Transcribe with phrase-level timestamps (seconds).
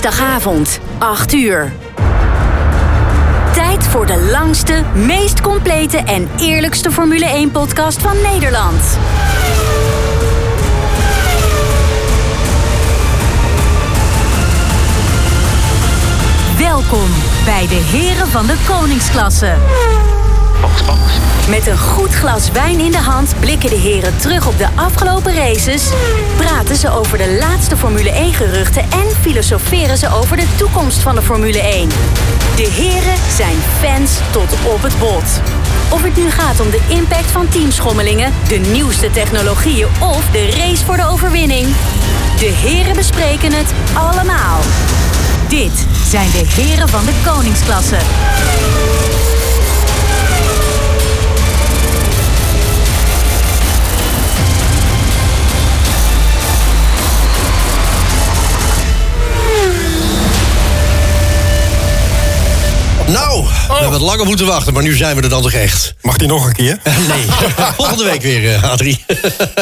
[0.00, 1.72] Dinsdagavond, 8 uur.
[3.52, 8.82] Tijd voor de langste, meest complete en eerlijkste Formule 1-podcast van Nederland.
[16.58, 17.10] Welkom
[17.44, 19.54] bij de Heren van de Koningsklasse.
[21.48, 25.34] Met een goed glas wijn in de hand blikken de heren terug op de afgelopen
[25.34, 25.82] races,
[26.36, 31.14] praten ze over de laatste Formule 1 geruchten en filosoferen ze over de toekomst van
[31.14, 31.88] de Formule 1.
[32.56, 35.40] De heren zijn fans tot op het bot.
[35.88, 40.84] Of het nu gaat om de impact van teamschommelingen, de nieuwste technologieën of de race
[40.84, 41.66] voor de overwinning.
[42.38, 44.60] De heren bespreken het allemaal.
[45.48, 47.98] Dit zijn de heren van de koningsklasse.
[63.12, 65.94] Nou, we hebben het langer moeten wachten, maar nu zijn we er dan toch echt.
[66.02, 66.80] Mag die nog een keer?
[67.08, 67.24] Nee,
[67.76, 69.04] volgende week weer, eh, Adrie.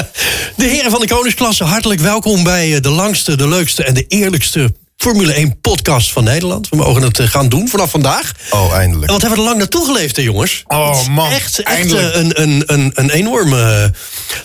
[0.56, 4.04] De heren van de Koningsklasse, hartelijk welkom bij eh, de langste, de leukste en de
[4.08, 6.68] eerlijkste Formule 1 podcast van Nederland.
[6.68, 8.32] We mogen het eh, gaan doen vanaf vandaag.
[8.50, 9.10] Oh, eindelijk.
[9.10, 10.62] Want we hebben er lang naartoe geleefd, hè, jongens.
[10.66, 12.14] Oh, man, Echt, echt eindelijk.
[12.14, 13.66] eh, een, een, een, een enorme, eh,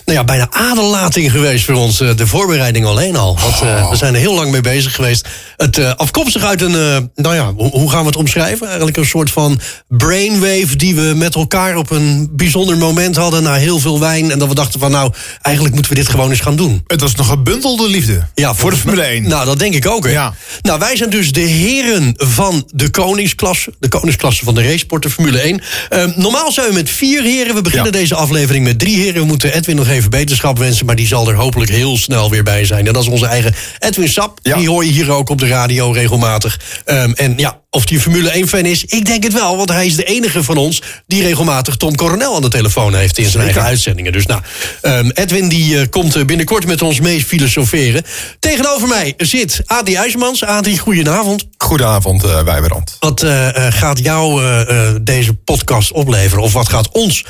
[0.04, 1.98] nou ja, bijna aderlating geweest voor ons.
[1.98, 3.38] De voorbereiding alleen al.
[3.40, 3.90] Want Oh.
[3.90, 5.28] we zijn er heel lang mee bezig geweest.
[5.56, 8.66] Het afkomstig uit een, eh, nou ja, hoe, hoe gaan we het omschrijven?
[8.66, 13.42] Eigenlijk een soort van brainwave die we met elkaar op een bijzonder moment hadden.
[13.42, 14.30] Na heel veel wijn.
[14.30, 16.84] En dat we dachten van, nou, eigenlijk moeten we dit gewoon eens gaan doen.
[16.86, 18.26] Het was nog gebundelde liefde.
[18.34, 19.28] Ja, voor de Formule 1.
[19.28, 20.04] Nou, dat denk ik ook.
[20.04, 20.10] Hè.
[20.10, 20.34] Ja.
[20.62, 23.72] Nou, wij zijn dus de heren van de koningsklasse.
[23.78, 25.60] De koningsklasse van de raceport, de Formule 1.
[25.88, 27.54] Ehm, normaal zijn we met vier heren.
[27.54, 27.98] We beginnen Ja.
[27.98, 29.20] deze aflevering met drie heren.
[29.20, 30.86] We moeten Edwin nog even beterschap wensen.
[30.86, 32.86] Maar die zal er hopelijk heel snel weer bij zijn.
[32.86, 34.38] En dat is onze eigen Edwin Sap.
[34.42, 34.56] Ja.
[34.56, 36.60] Die hoor je hier ook op de radio regelmatig.
[36.84, 39.56] Ehm, en ja, of die Formule 1-fan is, ik denk het wel.
[39.56, 43.18] Want hij is de enige van ons die regelmatig Tom Coronel aan de telefoon heeft
[43.18, 44.12] in zijn eigen uitzendingen.
[44.12, 44.40] Dus nou,
[44.80, 48.02] ehm, Edwin die eh, komt eh, binnenkort met ons mee filosoferen.
[48.38, 50.44] Tegenover mij zit Adrie IJsmans.
[50.44, 51.44] Adrie, goedenavond.
[51.56, 52.96] Goedenavond, eh Wijberand.
[53.00, 56.42] Wat eh, eh, gaat jou eh, eh, deze podcast opleveren?
[56.42, 57.24] Of wat gaat ons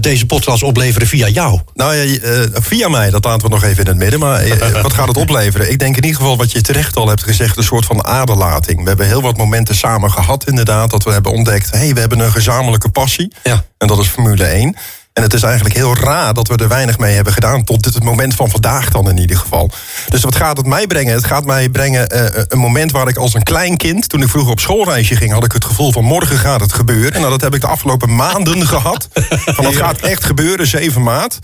[0.00, 1.60] deze podcast opleveren via jou?
[1.74, 4.20] Nou ja, eh, via mij, dat laten we nog even in het midden.
[4.20, 5.70] Maar eh, wat gaat het opleveren?
[5.70, 7.56] Ik denk in ieder geval wat je terecht al hebt gezegd...
[7.56, 8.82] een soort van aderlating.
[8.82, 10.90] We hebben heel wat momenten samen gehad inderdaad...
[10.90, 13.32] dat we hebben ontdekt, hé, hey, we hebben een gezamenlijke passie.
[13.42, 13.64] Ja.
[13.78, 14.76] En dat is Formule 1.
[15.12, 17.64] En het is eigenlijk heel raar dat we er weinig mee hebben gedaan...
[17.64, 19.70] tot dit het moment van vandaag dan in ieder geval.
[20.08, 21.14] Dus wat gaat het mij brengen?
[21.14, 24.08] Het gaat mij brengen eh, een moment waar ik als een klein kind...
[24.08, 25.32] toen ik vroeger op schoolreisje ging...
[25.32, 27.20] had ik het gevoel van morgen gaat het gebeuren.
[27.20, 29.08] Nou, dat heb ik de afgelopen maanden gehad.
[29.44, 31.38] Van dat gaat echt gebeuren, 7 maart.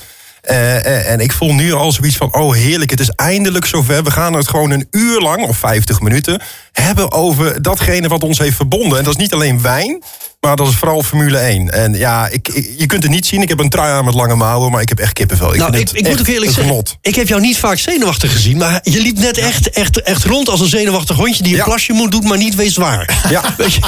[0.47, 4.05] Eh, eh, en ik voel nu al zoiets van, oh heerlijk, het is eindelijk zover.
[4.05, 8.39] We gaan het gewoon een uur lang, of 50 minuten, hebben over datgene wat ons
[8.39, 8.99] heeft verbonden.
[8.99, 10.03] En dat is niet alleen wijn,
[10.47, 11.71] maar dat is vooral Formule 1.
[11.71, 13.43] En ja, ik, ik- je kunt het niet zien.
[13.43, 15.53] Ik heb een trui aan met lange mouwen, maar ik heb echt kippenvel.
[15.55, 18.81] Ik nou, ik, moet ook eerlijk zeggen, ik heb jou niet vaak zenuwachtig gezien, maar
[18.83, 21.65] je liep net echt, echt, echt rond als een zenuwachtig hondje die een Ja.
[21.65, 23.23] plasje moet doen, maar niet weet waar.
[23.31, 23.43] Ja.
[23.57, 23.81] Weet je?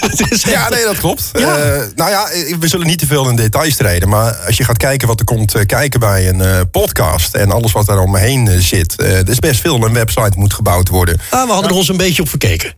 [0.00, 1.30] Het is echt- Ja, nee, dat klopt.
[1.32, 1.56] Ja.
[1.56, 2.28] Eh, nou ja,
[2.60, 4.08] we zullen niet te veel in details treden.
[4.08, 7.34] Maar als je gaat kijken wat er komt eh, kijken bij een eh, podcast...
[7.34, 9.00] en alles wat daar omheen eh, zit...
[9.02, 9.84] er is best veel.
[9.84, 11.20] Een website moet gebouwd worden.
[11.30, 12.74] Ah, we hadden er ons een beetje op verkeken.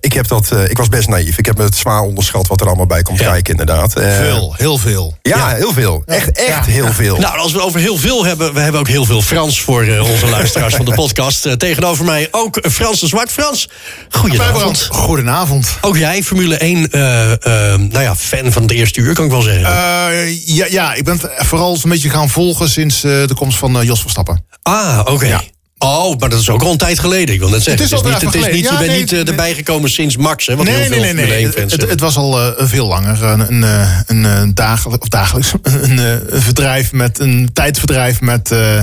[0.00, 1.38] Ik, heb dat, ik was best naïef.
[1.38, 3.30] Ik heb het zwaar onderschat wat er allemaal bij komt Ja.
[3.30, 3.94] kijken, inderdaad.
[3.96, 5.16] Eh, Veel, heel veel.
[5.22, 6.02] Ja, heel veel.
[6.06, 6.72] Echt, echt Ja.
[6.72, 7.16] heel veel.
[7.18, 9.82] Nou, als we het over heel veel hebben, we hebben ook heel veel Frans voor
[9.82, 11.46] eh, onze luisteraars van de podcast.
[11.46, 13.32] Eh, tegenover mij ook Frans de Zwart.
[13.32, 13.68] Frans,
[14.10, 14.88] goedenavond.
[14.90, 15.68] Goedenavond.
[15.80, 17.38] Ook jij, Formule 1, eh, eh,
[17.80, 19.64] nou ja, fan van het eerste uur, kan ik wel zeggen.
[19.66, 23.58] Eh, ja, ja, ik ben het vooral een beetje gaan volgen sinds eh, de komst
[23.58, 24.44] van Jos Verstappen.
[24.62, 25.40] ah, oké.
[25.78, 27.34] Oh, maar dat is ook al een tijd geleden.
[27.34, 28.86] Ik wil net zeggen, Het is het al is niet, het is niet, je geleden.
[28.96, 30.56] bent Ja, niet eh, erbij gekomen sinds Max, hè?
[30.56, 31.36] Wat heel nee, veel nee, nee, nee.
[31.38, 33.22] 1 fans Het, het was al eh, veel langer.
[33.22, 33.98] Een, een, eh,
[34.40, 38.74] een, dagelijk, of dagelijks een, een verdrijf met een tijdverdrijf met eh,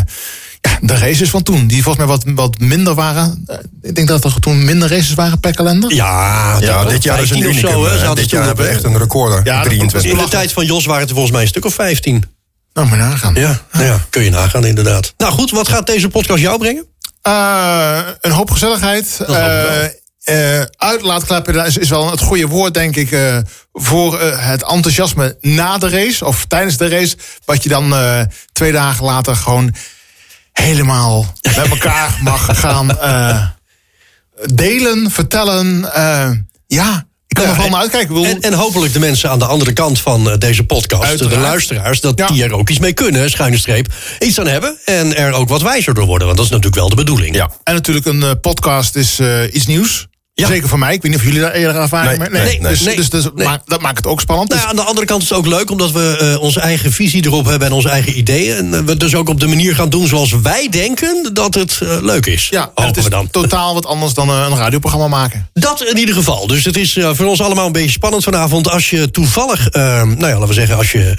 [0.62, 1.68] ja, de races van toen.
[1.68, 3.46] Die volgens mij wat, wat minder waren.
[3.82, 5.94] Ik denk dat er toen minder races waren per kalender.
[5.94, 7.72] Ja, ja, dit jaar is een 15 of unicum.
[8.00, 9.42] zo, hè, dit ze jaar hebben we echt een recorder.
[9.44, 10.12] Ja, dat- 23.
[10.12, 12.24] In de tijd van Jos waren het er volgens mij een stuk of 15.
[12.74, 13.36] Nou, maar nagaan.
[13.36, 15.14] Ja, ja, kun je nagaan inderdaad.
[15.18, 16.86] Nou goed, wat gaat deze podcast jou brengen?
[17.22, 19.20] Eh, een hoop gezelligheid.
[19.28, 19.36] wel.
[19.36, 19.86] Eh,
[20.60, 23.18] eh, uitlaatklappen dat is, is wel het goede woord, denk ik,
[23.74, 27.18] voor het enthousiasme na de race of tijdens de race.
[27.46, 27.94] Wat je dan
[28.52, 29.74] twee dagen later gewoon
[30.52, 32.98] helemaal met elkaar mag gaan
[34.54, 35.90] delen, vertellen.
[36.68, 38.08] ja, ik kan er vooral naar uitkijken.
[38.14, 41.36] Bedoel- En, en hopelijk de mensen aan de andere kant van eh, deze podcast, Uiteraard.
[41.36, 42.28] de luisteraars, dat Ja.
[42.28, 45.62] die er ook iets mee kunnen, schuine streep, iets aan hebben en er ook wat
[45.62, 46.26] wijzer door worden.
[46.28, 47.36] Want dat is natuurlijk wel de bedoeling.
[47.36, 47.52] Ja.
[47.64, 50.08] En natuurlijk, een eh, podcast is eh, iets nieuws.
[50.42, 50.48] Ja.
[50.48, 50.94] Zeker voor mij.
[50.94, 53.24] Ik weet niet of jullie daar eerder ervaring mee nee, nee, dus, nee, dus, dus
[53.66, 54.50] dat maakt het ook spannend.
[54.50, 56.60] Nou, Dus- ja, aan de andere kant is het ook leuk omdat we eh, onze
[56.60, 58.56] eigen visie erop hebben en onze eigen ideeën.
[58.56, 61.80] En eh, we dus ook op de manier gaan doen zoals wij denken dat het
[61.82, 62.48] eh, leuk is.
[62.50, 63.30] ja, het is dan.
[63.42, 65.50] totaal wat anders dan een radioprogramma maken.
[65.54, 66.48] Dat in ieder geval.
[66.48, 68.70] Dus het is voor ons allemaal een beetje spannend vanavond.
[68.70, 71.16] Als je toevallig, nou ja, laten we zeggen, als je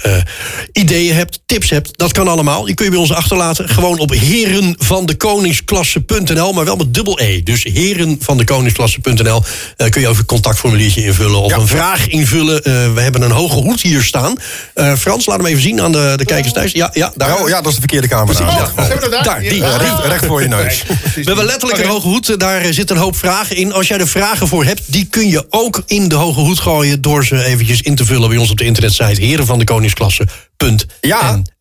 [0.71, 2.65] ideeën hebt, tips hebt, dat kan allemaal.
[2.65, 3.69] Die kun je bij ons achterlaten.
[3.69, 7.43] Gewoon op herenvandekoningsklasse.nl, maar wel met dubbel E.
[7.43, 11.57] Dus herenvandekoningsklasse.nl eh, kun je over een contactformuliertje invullen of Ja.
[11.57, 12.63] een vraag invullen.
[12.63, 14.35] Eh, we hebben een hoge hoed hier staan.
[14.73, 16.71] Eh, Frans, laat hem even zien aan de, de kijkers thuis.
[16.71, 17.39] Ja, ja, daar.
[17.39, 18.39] Oh ja, dat is de verkeerde camera.
[18.39, 18.71] Precies, Ja.
[18.75, 18.87] ja.
[18.87, 19.23] hebben we dat daar?
[19.23, 19.55] Daar, die.
[19.57, 19.77] Ja.
[19.77, 19.87] die.
[19.87, 20.83] Recht, recht voor je neus.
[21.15, 22.39] We hebben letterlijk een hoge hoed.
[22.39, 23.73] Daar zit een hoop vragen in.
[23.73, 27.01] Als jij er vragen voor hebt, die kun je ook in de hoge hoed gooien...
[27.01, 29.21] door ze eventjes in te vullen bij ons op de internetsite...
[29.21, 31.19] herenvandekoningsklasse.nl.
[31.21, 31.52] En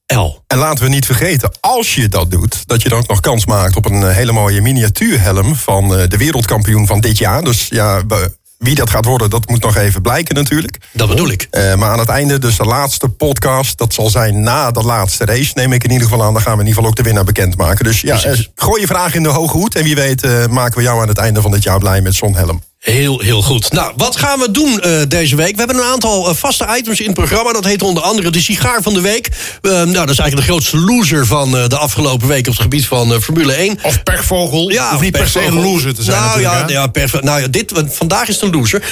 [0.47, 3.77] laten we niet vergeten, als je dat doet, dat je dan ook nog kans maakt
[3.77, 7.45] op een eh, hele mooie miniatuurhelm van eh, de wereldkampioen van dit jaar.
[7.45, 8.03] Dus ja,
[8.59, 10.79] wie dat gaat worden, dat moet nog even blijken natuurlijk.
[10.93, 11.47] Dat bedoel ik.
[11.51, 15.25] Eh, maar aan het einde, dus de laatste podcast, dat zal zijn na de laatste
[15.25, 16.33] race, neem ik in ieder geval aan.
[16.33, 17.85] Dan gaan we in ieder geval ook de winnaar bekendmaken.
[17.85, 18.51] Dus ja, Precies.
[18.55, 19.75] gooi je vraag in de hoge hoed.
[19.75, 22.37] En wie weet maken we jou aan het einde van dit jaar blij met zo'n
[22.37, 22.63] helm.
[22.83, 23.73] Heel, heel goed.
[23.73, 25.53] Nou, wat gaan we doen eh, deze week?
[25.53, 27.53] We hebben een aantal eh, vaste items in het programma.
[27.53, 29.29] Dat heet onder andere de sigaar van de week.
[29.61, 32.47] Eh, nou, dat is eigenlijk de grootste loser van de afgelopen week...
[32.47, 33.79] op het gebied van Formule 1.
[33.83, 34.71] Of pechvogel.
[34.71, 36.91] Ja, of niet per se een loser te zijn nou, ja, ja,
[37.21, 38.83] nou ja, dit, want vandaag is het een loser.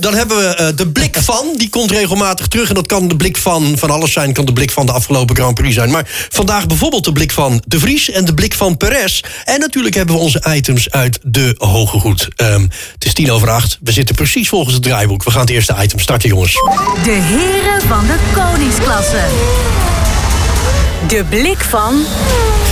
[0.00, 2.68] Dan hebben we de blik van, die komt regelmatig terug.
[2.68, 4.32] En dat kan de blik van, van alles zijn.
[4.32, 5.90] kan de blik van de afgelopen Grand Prix zijn.
[5.90, 9.20] Maar vandaag bijvoorbeeld de blik van De Vries en de blik van Perez.
[9.44, 12.28] En natuurlijk hebben we onze items uit de Hoge Hoed.
[12.36, 12.62] Ehm,
[12.92, 13.78] het is tien over acht.
[13.80, 15.24] We zitten precies volgens het draaiboek.
[15.24, 16.52] We gaan het eerste item starten, jongens.
[17.04, 19.20] De heren van de koningsklasse.
[21.08, 22.04] De blik van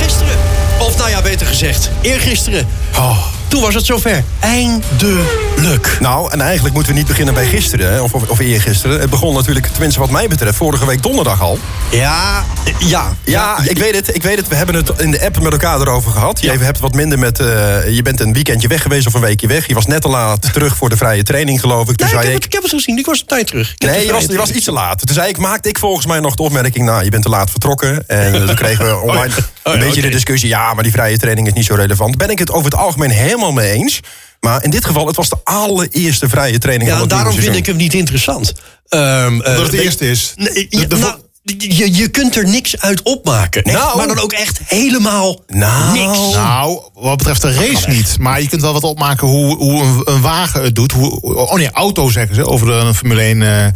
[0.03, 0.37] Gisteren,
[0.81, 2.69] of nou ja, beter gezegd, eergisteren.
[2.97, 3.40] Oh.
[3.51, 4.25] Toen was het zover.
[4.41, 5.97] Eindelijk.
[6.01, 9.01] Nou, en eigenlijk moeten we niet beginnen bij gisteren, of, of, eergisteren.
[9.01, 11.59] Het begon natuurlijk, tenminste wat mij betreft, vorige week donderdag al.
[11.91, 12.45] Ja,
[12.79, 13.17] ja.
[13.25, 14.49] Ja, ik weet het, ik weet het.
[14.49, 16.41] We hebben het in de app met elkaar erover gehad.
[16.41, 17.41] Je hebt wat minder met...
[17.41, 17.47] eh,
[17.89, 19.67] je bent een weekendje weg geweest of een weekje weg.
[19.67, 21.97] Je was net te laat terug voor de vrije training, geloof ik.
[21.97, 22.35] Toen Nee, ik, zei heb ik...
[22.35, 22.99] het, ik heb het gezien.
[22.99, 23.75] Ik was op tijd terug.
[23.79, 25.07] Ik Nee, je was, je was iets te laat.
[25.07, 26.85] Toen zei ik, maakte ik volgens mij nog de opmerking...
[26.85, 28.05] nou, je bent te laat vertrokken.
[28.07, 29.33] En toen kregen we online
[29.63, 30.09] Oh ja, een beetje oké.
[30.09, 30.49] de discussie...
[30.49, 32.17] ja, maar die vrije training is niet zo relevant.
[32.17, 34.01] Ben ik het over het algemeen helemaal mee eens.
[34.41, 37.57] Maar in dit geval, het was de allereerste vrije training Ja, van het daarom vind
[37.57, 38.53] ik hem niet interessant.
[38.89, 40.33] Ehm, eh, Dat het de eerste is.
[40.37, 43.63] Nee, De- ja, de- nou, je, je kunt er niks uit opmaken.
[43.63, 43.97] Echt, Nou.
[43.97, 45.93] maar dan ook echt helemaal Nou.
[45.99, 46.35] niks.
[46.35, 48.17] Nou, wat betreft de race niet.
[48.19, 50.93] Maar je kunt wel wat opmaken hoe, hoe een, een wagen het doet.
[50.93, 53.67] Hoe, oh nee, auto zeggen ze over de een Formule 1 eh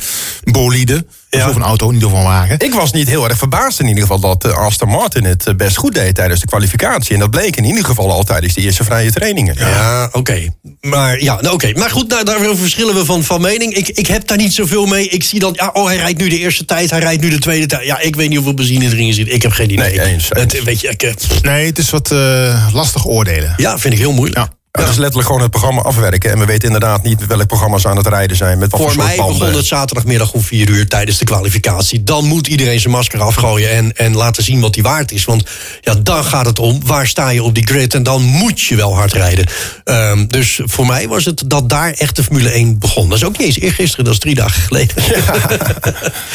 [0.44, 1.06] bolide.
[1.30, 1.40] Ja.
[1.40, 2.58] Of over een auto, niet over een wagen.
[2.58, 5.54] Ik was niet heel erg verbaasd in ieder geval dat eh, Aston Martin het eh,
[5.54, 7.14] best goed deed tijdens de kwalificatie.
[7.14, 9.54] En dat bleek in ieder geval al tijdens de eerste vrije trainingen.
[9.58, 10.54] Ja, oké.
[10.80, 11.72] Maar ja, nou, oké.
[11.72, 13.74] Maar goed, nou, daarover verschillen we van, van mening.
[13.74, 15.08] Ik, ik heb daar niet zoveel mee.
[15.08, 17.38] Ik zie dan, ja, oh, hij rijdt nu de eerste tijd, hij rijdt nu de
[17.38, 17.86] tweede tijd.
[17.86, 19.32] Ja, ik weet niet hoeveel benzine erin zit.
[19.32, 19.90] Ik heb geen idee.
[19.96, 20.52] Nee, eens, eens.
[20.52, 21.12] Het, weet je, ik, eh,
[21.42, 23.54] Nee, het is wat eh, lastig oordelen.
[23.56, 24.38] ja, vind ik heel moeilijk.
[24.38, 24.52] Ja.
[24.78, 26.30] Ja, dat is letterlijk gewoon het programma afwerken.
[26.30, 28.58] En we weten inderdaad niet welke programma's aan het rijden zijn.
[28.58, 29.38] Met wat voor, Voor mij banden.
[29.38, 32.04] begon het zaterdagmiddag om vier uur tijdens de kwalificatie.
[32.04, 35.24] Dan moet iedereen zijn masker afgooien en, en laten zien wat die waard is.
[35.24, 35.44] Want
[35.80, 38.76] ja, dan gaat het om waar sta je op die grid en dan moet je
[38.76, 39.46] wel hard rijden.
[39.84, 43.08] Ehm, dus voor mij was het dat daar echt de Formule 1 begon.
[43.08, 44.96] Dat is ook niet eens eergisteren, dat is drie dagen geleden.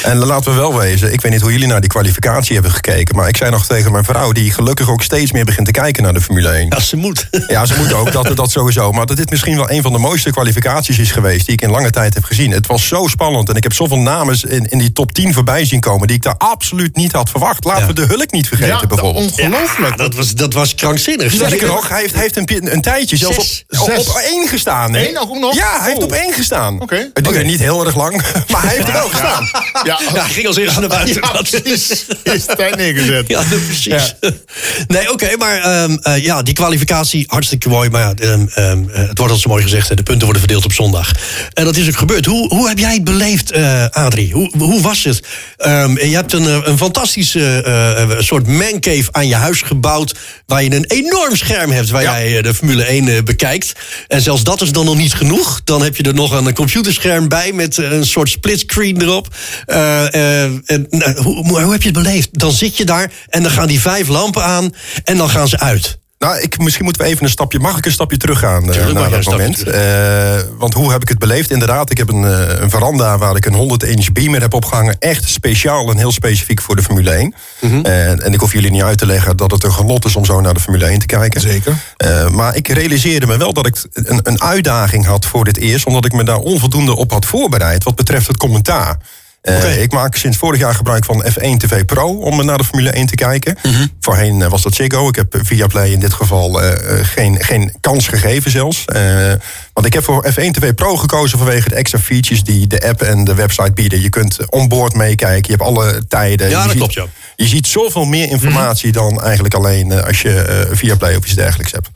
[0.03, 3.15] En laten we wel wezen, ik weet niet hoe jullie naar die kwalificatie hebben gekeken.
[3.15, 6.03] Maar ik zei nog tegen mijn vrouw, die gelukkig ook steeds meer begint te kijken
[6.03, 6.65] naar de Formule 1.
[6.69, 7.27] Ja, ze moet.
[7.48, 8.91] Ja, ze moet ook, dat, dat sowieso.
[8.91, 11.45] Maar dat dit misschien wel een van de mooiste kwalificaties is geweest...
[11.45, 12.51] die ik in lange tijd heb gezien.
[12.51, 13.50] Het was zo spannend.
[13.50, 16.07] En ik heb zoveel namen in, in die top 10 voorbij zien komen...
[16.07, 17.63] die ik daar absoluut niet had verwacht.
[17.63, 17.88] Laten Ja.
[17.88, 19.31] we de Hulk niet vergeten, Ja, bijvoorbeeld.
[19.31, 19.98] ongelooflijk.
[19.98, 21.31] dat, was, dat was krankzinnig.
[21.31, 23.36] Sterker nog, hij heeft, hij heeft een, een tijdje zelfs
[23.67, 23.79] Zes.
[23.81, 24.93] op, op, op één gestaan.
[24.93, 25.12] hè?
[25.39, 25.55] Nog?
[25.55, 26.03] Ja, hij heeft Oh.
[26.03, 26.81] op één gestaan.
[26.81, 26.95] Oké.
[26.95, 27.48] Het duurde Oké.
[27.48, 28.21] niet heel erg lang,
[28.51, 29.50] maar hij heeft er wel gestaan.
[29.83, 31.15] Ja, Ja, hij ging als eerste naar buiten.
[31.15, 32.05] Ja, Dat- precies.
[32.24, 33.27] Is tijd neergezet.
[33.27, 34.15] Ja, precies.
[34.88, 37.89] Nee, oké, maar ehm, eh, ja, die kwalificatie, hartstikke mooi.
[37.89, 40.66] Maar ja, ehm, ehm, eh, het wordt al zo mooi gezegd, de punten worden verdeeld
[40.66, 41.12] op zondag.
[41.54, 42.26] En dat is ook gebeurd.
[42.26, 44.34] Hoe, hoe heb jij het beleefd, eh, Adrie?
[44.34, 45.24] Hoe, hoe was het?
[45.58, 50.16] Ehm, je hebt een, eh, een fantastische soort mancave aan je huis gebouwd...
[50.46, 52.22] waar je een enorm scherm hebt waar Ja.
[52.22, 53.74] jij de Formule 1 eh, bekijkt.
[54.08, 55.62] En zelfs dat is dan nog niet genoeg.
[55.64, 59.28] Dan heb je er nog een computerscherm bij met een soort splitscreen erop.
[59.66, 62.30] En, nou, hoe heb je het beleefd?
[62.32, 64.74] Dan zit je daar en dan gaan die vijf lampen aan
[65.04, 65.98] en dan gaan ze uit.
[66.20, 67.60] Nou, ik, misschien moeten we even een stapje.
[67.60, 69.68] Mag ik een stapje teruggaan Tuurlijk, naar dat moment?
[69.68, 69.76] Uh,
[70.58, 71.52] want hoe heb ik het beleefd?
[71.52, 74.96] Inderdaad, ik heb een, uh, een veranda waar ik een 100 inch beamer heb opgehangen.
[75.00, 77.34] Echt speciaal en heel specifiek voor de Formule 1.
[77.60, 77.86] Mm -hmm.
[77.86, 80.42] en ik hoef jullie niet uit te leggen dat het een genot is om zo
[80.42, 81.42] naar de Formule 1 te kijken.
[81.42, 81.76] Zeker.
[82.32, 86.06] maar ik realiseerde me wel dat ik een, een uitdaging had voor dit eerst, omdat
[86.06, 88.98] ik me daar onvoldoende op had voorbereid wat betreft het commentaar.
[89.41, 89.77] Uh, okay.
[89.77, 93.05] Ik maak sinds vorig jaar gebruik van F1 TV Pro om naar de Formule 1
[93.05, 93.58] te kijken.
[93.63, 93.91] Mm -hmm.
[94.00, 95.08] Voorheen uh, was dat Ziggo.
[95.08, 98.86] Ik heb via Play in dit geval uh, geen, geen kans gegeven zelfs.
[99.79, 103.01] Want ik heb voor F1 TV Pro gekozen vanwege de extra features die de app
[103.01, 104.01] en de website bieden.
[104.01, 106.50] Je kunt onboard meekijken, je hebt alle tijden.
[106.50, 107.05] Ja, je dat ziet, klopt, ja.
[107.36, 109.15] Je ziet zoveel meer informatie mm -hmm.
[109.15, 111.89] dan eigenlijk alleen als je via Play of iets dergelijks hebt.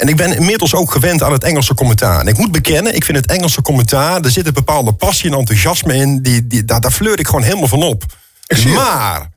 [0.00, 2.20] en ik ben inmiddels ook gewend aan het Engelse commentaar.
[2.20, 5.38] En ik moet bekennen, ik vind het Engelse commentaar, er zit een bepaalde passie en
[5.38, 8.04] enthousiasme in die die, daar, daar fleur ik gewoon helemaal van op.
[8.74, 9.30] Maar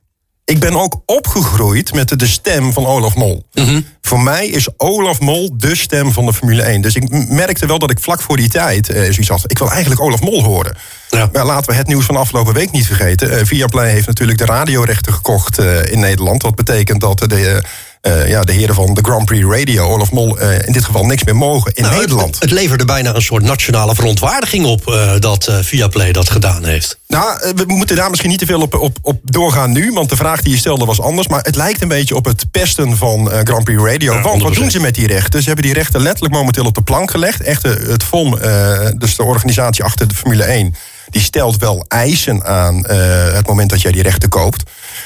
[0.47, 3.45] ik ben ook opgegroeid met de, stem van Olaf Mol.
[3.53, 3.85] Mm -hmm.
[4.01, 6.81] Voor mij is Olaf Mol de stem van de Formule 1.
[6.81, 9.43] Dus ik merkte wel dat ik vlak voor die tijd uh, zoiets had.
[9.47, 10.77] Ik wil eigenlijk Olaf Mol horen.
[11.09, 11.29] Ja.
[11.33, 13.31] Maar laten we het nieuws van afgelopen week niet vergeten.
[13.31, 16.41] Uh, Viaplay heeft natuurlijk de radiorechten gekocht uh, in Nederland.
[16.41, 17.63] Wat betekent dat de...
[18.01, 21.05] Uh, ja, de heren van de Grand Prix Radio, Olaf Mol, uh, in dit geval
[21.05, 22.33] niks meer mogen in nou, Nederland.
[22.33, 26.99] Het, het, leverde bijna een soort nationale verontwaardiging op uh, dat Viaplay dat gedaan heeft.
[27.07, 30.15] Nou, we moeten daar misschien niet te veel op, op, op doorgaan nu, want de
[30.15, 31.27] vraag die je stelde was anders.
[31.27, 34.13] Maar het lijkt een beetje op het pesten van Grand Prix Radio.
[34.13, 35.39] Ja, want wat doen ze met die rechten?
[35.39, 37.41] Ze hebben die rechten letterlijk momenteel op de plank gelegd.
[37.41, 38.39] Echt het FOM,
[38.97, 40.75] dus de organisatie achter de Formule 1
[41.09, 44.63] die stelt wel eisen aan uh, het moment dat jij die rechten koopt.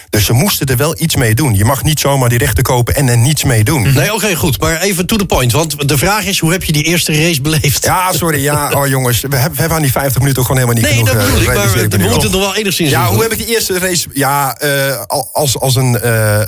[0.10, 1.56] Dus ze moesten er wel iets mee doen.
[1.56, 3.82] Je mag niet zomaar die rechten kopen en er niets mee doen.
[3.82, 4.60] Nee, oké, okay, goed.
[4.60, 5.52] Maar even to the point.
[5.52, 7.86] Want de vraag is, hoe heb je die eerste race beleefd?
[7.86, 8.44] Ja, sorry.
[8.44, 9.22] Ja, oh jongens.
[9.22, 11.14] We hebben, we hebben aan die 50 minuten ook gewoon helemaal niet nee, genoeg.
[11.14, 11.98] Nee, dat bedoel ik.
[11.98, 14.08] Maar we moeten er wel enigszins Ja, hoe heb ik die eerste race...
[14.14, 16.42] Ja, uh, als, als een uh,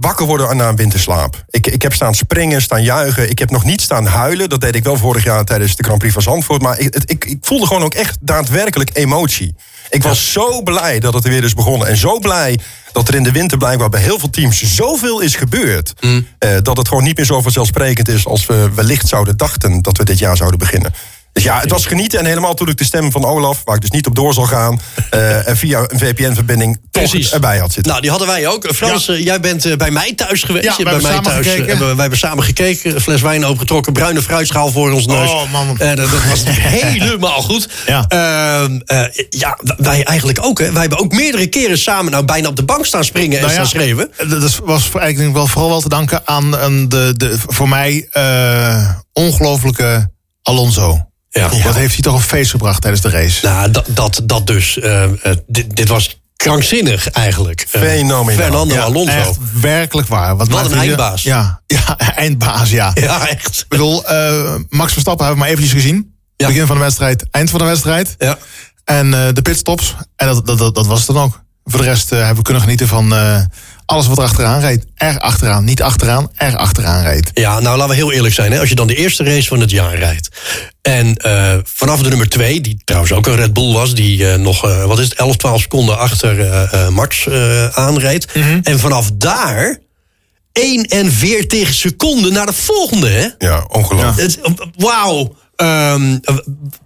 [0.00, 1.44] wakker worden na een winterslaap.
[1.50, 3.30] Ik, ik heb staan springen, staan juichen.
[3.30, 4.48] Ik heb nog niet staan huilen.
[4.48, 6.62] Dat deed ik wel vorig jaar tijdens de Grand Prix van Zandvoort.
[6.62, 9.54] Maar ik, ik, ik voelde gewoon ook echt daadwerkelijk emotie.
[9.90, 11.88] Ik was zo blij dat het er weer is begonnen.
[11.88, 12.58] En zo blij
[12.92, 15.92] dat er in de winter blijkbaar bij heel veel teams zoveel is gebeurd.
[16.00, 16.26] Mm.
[16.38, 19.96] Uh, dat het gewoon niet meer zo vanzelfsprekend is als we wellicht zouden dachten dat
[19.96, 20.94] we dit jaar zouden beginnen.
[21.32, 22.18] Dus ja, het was genieten.
[22.18, 24.44] En helemaal toen ik de stem van Olaf, waar ik dus niet op door zal
[24.44, 24.80] gaan,
[25.14, 27.32] uh, en via een VPN-verbinding toch Precies.
[27.32, 27.90] erbij had zitten.
[27.90, 28.74] Nou, die hadden wij ook.
[28.74, 29.12] Frans, ja.
[29.12, 30.64] uh, jij bent uh, bij mij thuis geweest.
[30.64, 31.46] Ja, bij mij thuis.
[31.46, 35.30] Hebben, wij hebben samen gekeken, een fles wijn opengetrokken, bruine fruitschaal voor ons neus.
[35.30, 35.76] Oh, man.
[35.78, 37.68] dat, dat was helemaal goed.
[37.86, 38.04] Ja.
[38.08, 38.80] Ehm,
[39.30, 40.58] ja, wij eigenlijk ook.
[40.58, 40.72] Hè.
[40.72, 43.52] Wij hebben ook meerdere keren samen nou bijna op de bank staan springen en nou
[43.52, 44.10] staan schreeuwen.
[44.28, 48.08] Dat was eigenlijk wel vooral wel te danken aan, aan de, de, voor mij
[49.12, 50.10] ongelofelijke
[50.42, 51.11] Alonso.
[51.32, 51.48] Ja.
[51.62, 53.46] Wat heeft hij toch een feest gebracht tijdens de race?
[53.46, 54.76] Nou, dat, dat, dat dus.
[54.76, 55.04] Uh,
[55.46, 57.66] dit, dit was krankzinnig eigenlijk.
[57.68, 58.44] Fenomenaal.
[58.44, 59.12] Fernando ja, Alonso.
[59.12, 60.36] Echt werkelijk waar.
[60.36, 61.22] Wat, Wat een eindbaas.
[61.22, 62.90] Ja, ja, eindbaas, ja.
[63.00, 63.60] Ja, echt.
[63.60, 66.14] Ik bedoel, uh, Max Verstappen hebben we maar eventjes gezien.
[66.36, 66.46] Ja.
[66.46, 68.14] Begin van de wedstrijd, eind van de wedstrijd.
[68.18, 68.38] Ja.
[68.84, 69.94] En uh, de pitstops.
[70.16, 71.42] En dat, dat, dat, dat, was het dan ook.
[71.64, 73.12] Voor de rest hebben we kunnen genieten van
[73.92, 74.84] alles wat er achteraan reed.
[74.94, 77.30] Er achteraan, niet achteraan, er achteraan reed.
[77.34, 78.52] Ja, nou laten we heel eerlijk zijn.
[78.52, 78.60] Hè.
[78.60, 80.28] Als je dan de eerste race van het jaar rijdt.
[80.82, 83.94] En uh, vanaf de nummer twee, die trouwens ook een Red Bull was...
[83.94, 87.28] die uh, nog, uh, wat is het, 11, 12 seconden achter Max
[87.72, 88.26] aanreed.
[88.26, 88.38] Mhm.
[88.38, 88.60] Mm -hmm.
[88.62, 89.80] En vanaf daar...
[90.52, 93.28] 41 seconden naar de volgende, hè?
[93.38, 94.38] Ja, ongelooflijk.
[94.76, 95.34] Wauw.
[95.62, 96.20] Um,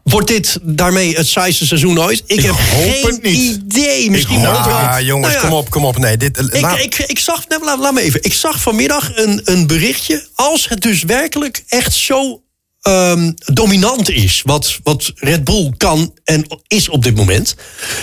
[0.02, 2.22] wordt dit daarmee het saaiste seizoen ooit?
[2.26, 4.10] Ik, ik heb hoop geen idee.
[4.10, 5.00] Misschien het wel.
[5.02, 5.48] jongens, Nou ja.
[5.48, 5.98] kom op, kom op.
[5.98, 8.22] Nee, dit, Ik, laat- ik, ik zag, nee, laat, laat me even.
[8.22, 10.26] Ik zag vanmiddag een, een berichtje.
[10.34, 12.42] Als het dus werkelijk echt zo
[12.80, 17.54] ehm, dominant is, wat, wat Red Bull kan en is op dit moment,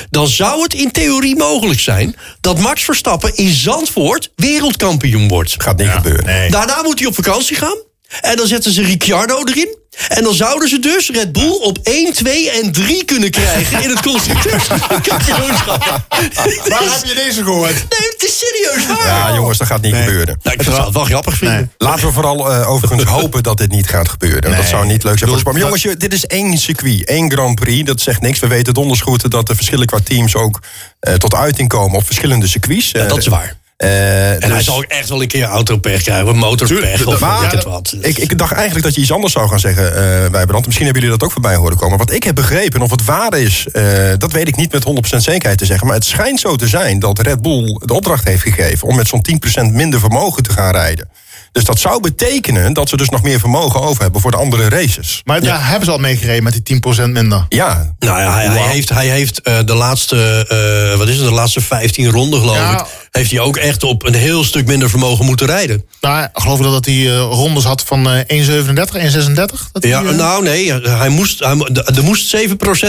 [0.10, 5.56] dan zou het in theorie mogelijk zijn dat Max Verstappen in Zandvoort wereldkampioen wordt.
[5.58, 6.25] gaat niet gebeuren.
[6.25, 6.50] Nee.
[6.51, 7.77] Daarna moet hij op vakantie gaan.
[8.22, 9.82] En dan zetten ze Ricciardo erin.
[10.08, 13.90] En dan zouden ze dus Red Bull op 1, 2 en 3 kunnen krijgen in
[13.90, 15.84] het constructeurskampioenschap.
[16.70, 17.72] Waar heb je deze gehoord?
[17.74, 19.08] Nee, het is serieus waar.
[19.08, 20.04] Ja, jongens, dat gaat niet Nee.
[20.04, 20.40] gebeuren.
[20.44, 21.58] Nou, ik zou het wel grappig vinden.
[21.58, 21.68] Nee.
[21.90, 24.52] Laten we vooral eh, overigens hopen dat dit niet gaat gebeuren.
[24.56, 25.30] Dat zou niet leuk zijn.
[25.40, 25.52] voor.
[25.54, 27.86] Maar jongens, je- dit is één circuit, één Grand Prix.
[27.86, 28.40] Dat zegt niks.
[28.40, 30.60] We weten donders goed dat de verschillen qua teams ook
[31.00, 32.92] eh, tot uiting komen op verschillende circuits.
[32.92, 33.56] Ja, dat is waar.
[33.84, 37.50] Eh, En hij dus- zal ook echt wel een keer autopech krijgen, motorpech of Maar
[37.52, 37.96] weet wat.
[38.00, 40.66] Ik, ik dacht eigenlijk dat je iets anders zou gaan zeggen, eh Wijbrand.
[40.66, 41.98] Misschien hebben jullie dat ook voorbij horen komen.
[41.98, 43.84] Wat ik heb begrepen, of het waar is, eh,
[44.18, 45.88] dat weet ik niet met 100% zekerheid te zeggen.
[45.88, 48.88] Maar het schijnt zo te zijn dat Red Bull de opdracht heeft gegeven...
[48.88, 51.10] om met zo'n 10% minder vermogen te gaan rijden.
[51.52, 54.70] Dus dat zou betekenen dat ze dus nog meer vermogen over hebben voor de andere
[54.70, 55.22] races.
[55.24, 57.46] Maar daar hebben ze al mee gereden met die 10% minder.
[57.50, 60.46] Ja, Nou ja, hij, hij heeft, hij heeft eh, de laatste,
[60.92, 62.80] eh, wat is het, de laatste 15 ronden geloof Ja.
[62.80, 62.86] ik,
[63.17, 65.86] heeft hij ook echt op een heel stuk minder vermogen moeten rijden.
[66.01, 69.36] Nou, geloof ik dat hij uh, rondes had van uh, 1,37, 1,36?
[69.72, 70.17] Dat ja, hij, uh...
[70.17, 71.58] nou nee, hij moest, hij,
[71.96, 72.39] er moest 7%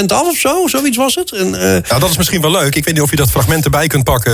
[0.06, 1.32] af of zo, zoiets was het.
[1.32, 2.74] En, nou, dat is misschien wel leuk.
[2.74, 4.32] Ik weet niet of je dat fragment erbij kunt pakken.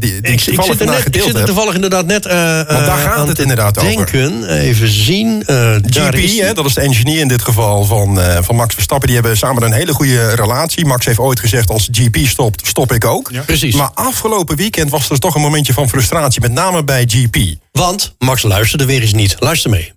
[0.00, 2.98] die, die ik, ik, zit er net, ik zit er toevallig inderdaad net Want daar
[2.98, 4.42] gaat het inderdaad denken.
[4.42, 4.50] over.
[4.50, 5.42] Even zien.
[5.46, 6.40] GP, is...
[6.40, 9.06] hè, dat is de engineer in dit geval van, van Max Verstappen.
[9.06, 10.86] Die hebben samen een hele goede relatie.
[10.86, 13.28] Max heeft ooit gezegd, als GP stopt, stop ik ook.
[13.32, 13.42] Ja.
[13.42, 13.74] Precies.
[13.74, 16.40] Maar afgelopen weekend was er toch een momentje van frustratie.
[16.40, 17.36] Met name bij GP.
[17.72, 19.36] Want Max luisterde weer eens niet.
[19.38, 19.92] Luister mee.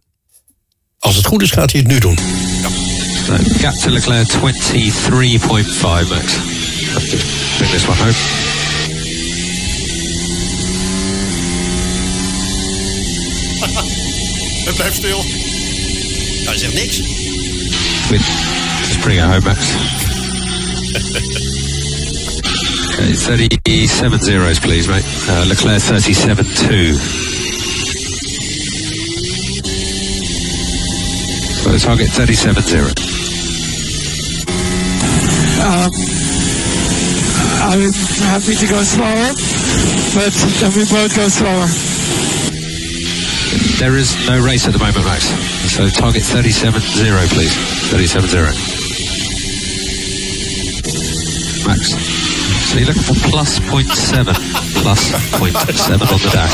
[1.00, 2.18] Als het goed is, gaat hij het nu doen.
[2.62, 2.70] Ja.
[3.26, 4.38] So, gap to Leclerc 23.5
[5.82, 6.34] max.
[7.58, 8.14] Bring this one home.
[14.66, 15.24] Het blijft stil.
[16.46, 16.98] Hij zegt niks.
[18.10, 18.22] With,
[18.88, 19.60] just bring it home, Max.
[23.02, 25.04] Okay, 37 zeros, please, mate.
[25.28, 26.96] Uh, Leclerc 37.2.
[31.62, 33.12] So target 37.0.
[35.62, 35.92] Um,
[37.64, 37.94] I'm
[38.30, 39.34] happy to go slower,
[40.14, 40.34] but
[40.76, 41.68] we both go slower.
[43.80, 45.26] There is no race at the moment, Max.
[45.72, 47.54] So target 37.0, 0, please.
[47.90, 48.28] 37.0.
[48.28, 48.46] 0.
[51.68, 52.21] Max.
[52.74, 54.36] Looking for plus 0.7.
[54.82, 56.54] plus 0.7 on the dash.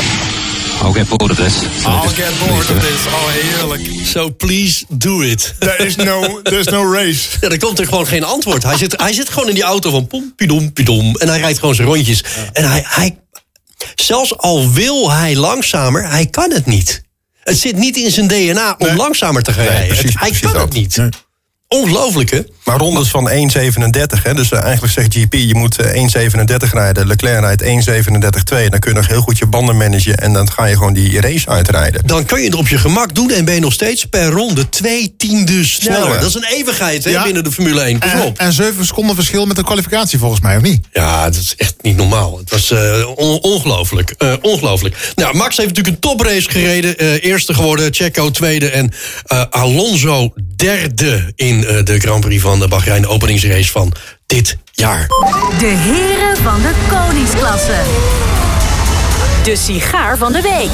[0.82, 1.54] I'll get bored of this.
[1.82, 3.06] So I'll get bored of this.
[3.06, 4.06] Oh, heerlijk.
[4.06, 5.54] So please do it.
[5.58, 7.28] There is no, there is no race.
[7.40, 8.62] Ja, er komt er gewoon geen antwoord.
[8.62, 11.14] Hij zit, hij zit gewoon in die auto van pom, pidom, pidom.
[11.16, 12.24] En hij rijdt gewoon zijn rondjes.
[12.52, 13.18] En hij, hij,
[13.94, 17.02] zelfs al wil hij langzamer, hij kan het niet.
[17.40, 18.96] Het zit niet in zijn DNA om Nee.
[18.96, 19.96] langzamer te gaan Nee, rijden.
[19.96, 20.62] precies, hij precies kan dat.
[20.62, 20.96] het niet.
[20.96, 21.08] Nee.
[21.68, 22.40] Ongelooflijk, hè?
[22.68, 24.34] Maar rondes van 1.37, hè?
[24.34, 27.06] dus eh, eigenlijk zegt GP, je moet eh, 1.37 rijden.
[27.06, 28.68] Leclerc rijdt 1.37.2.
[28.68, 31.20] Dan kun je nog heel goed je banden managen en dan ga je gewoon die
[31.20, 32.06] race uitrijden.
[32.06, 34.68] Dan kan je het op je gemak doen en ben je nog steeds per ronde
[34.68, 36.08] twee tienden sneller.
[36.14, 36.18] Ja.
[36.20, 37.22] Dat is een eeuwigheid hè, Ja.
[37.22, 37.98] binnen de Formule 1.
[37.98, 38.38] Pas En, op.
[38.38, 40.86] en 7 seconden verschil met de kwalificatie volgens mij, of niet?
[40.92, 42.38] Ja, dat is echt niet normaal.
[42.38, 44.14] Het was eh, on- ongelooflijk.
[44.18, 45.12] eh, ongelooflijk.
[45.14, 46.96] Nou, Max heeft natuurlijk een toprace gereden.
[46.98, 48.92] eh, eerste geworden, Checo tweede en
[49.26, 53.06] eh, Alonso derde in eh, de Grand Prix van de Bahrein.
[53.06, 53.92] Openingsrace van
[54.26, 55.06] dit jaar.
[55.58, 57.80] De heren van de koningsklasse.
[59.44, 60.70] De sigaar van de week.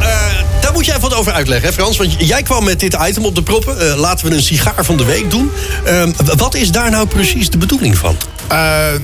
[0.00, 1.96] Eh, daar moet jij even wat over uitleggen, hè Frans?
[1.96, 3.90] Want jij kwam met dit item op de proppen.
[3.90, 5.50] Eh, laten we een sigaar van de week doen.
[5.84, 8.16] Eh, w- wat is daar nou precies de bedoeling van?
[8.48, 8.56] Eh,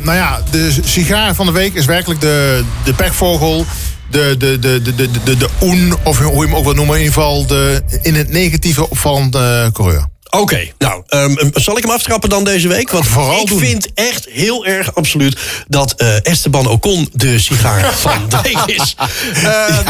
[0.03, 3.67] nou ja, de sigaar van de week is werkelijk de, de pekvogel.
[4.11, 6.95] De, de, de, de, de, de, de oen, of hoe je hem ook wil noemen.
[6.97, 10.07] In ieder geval de in het negatieve opvallende coureur.
[10.31, 12.91] Oké, nou, ehm, zal ik hem aftrappen dan deze week?
[12.91, 13.59] Want Vooral ik doen.
[13.59, 15.39] vind echt heel erg absoluut
[15.69, 18.95] dat eh, Esteban Ocon de sigaar van de week is.
[19.45, 19.85] Ehm,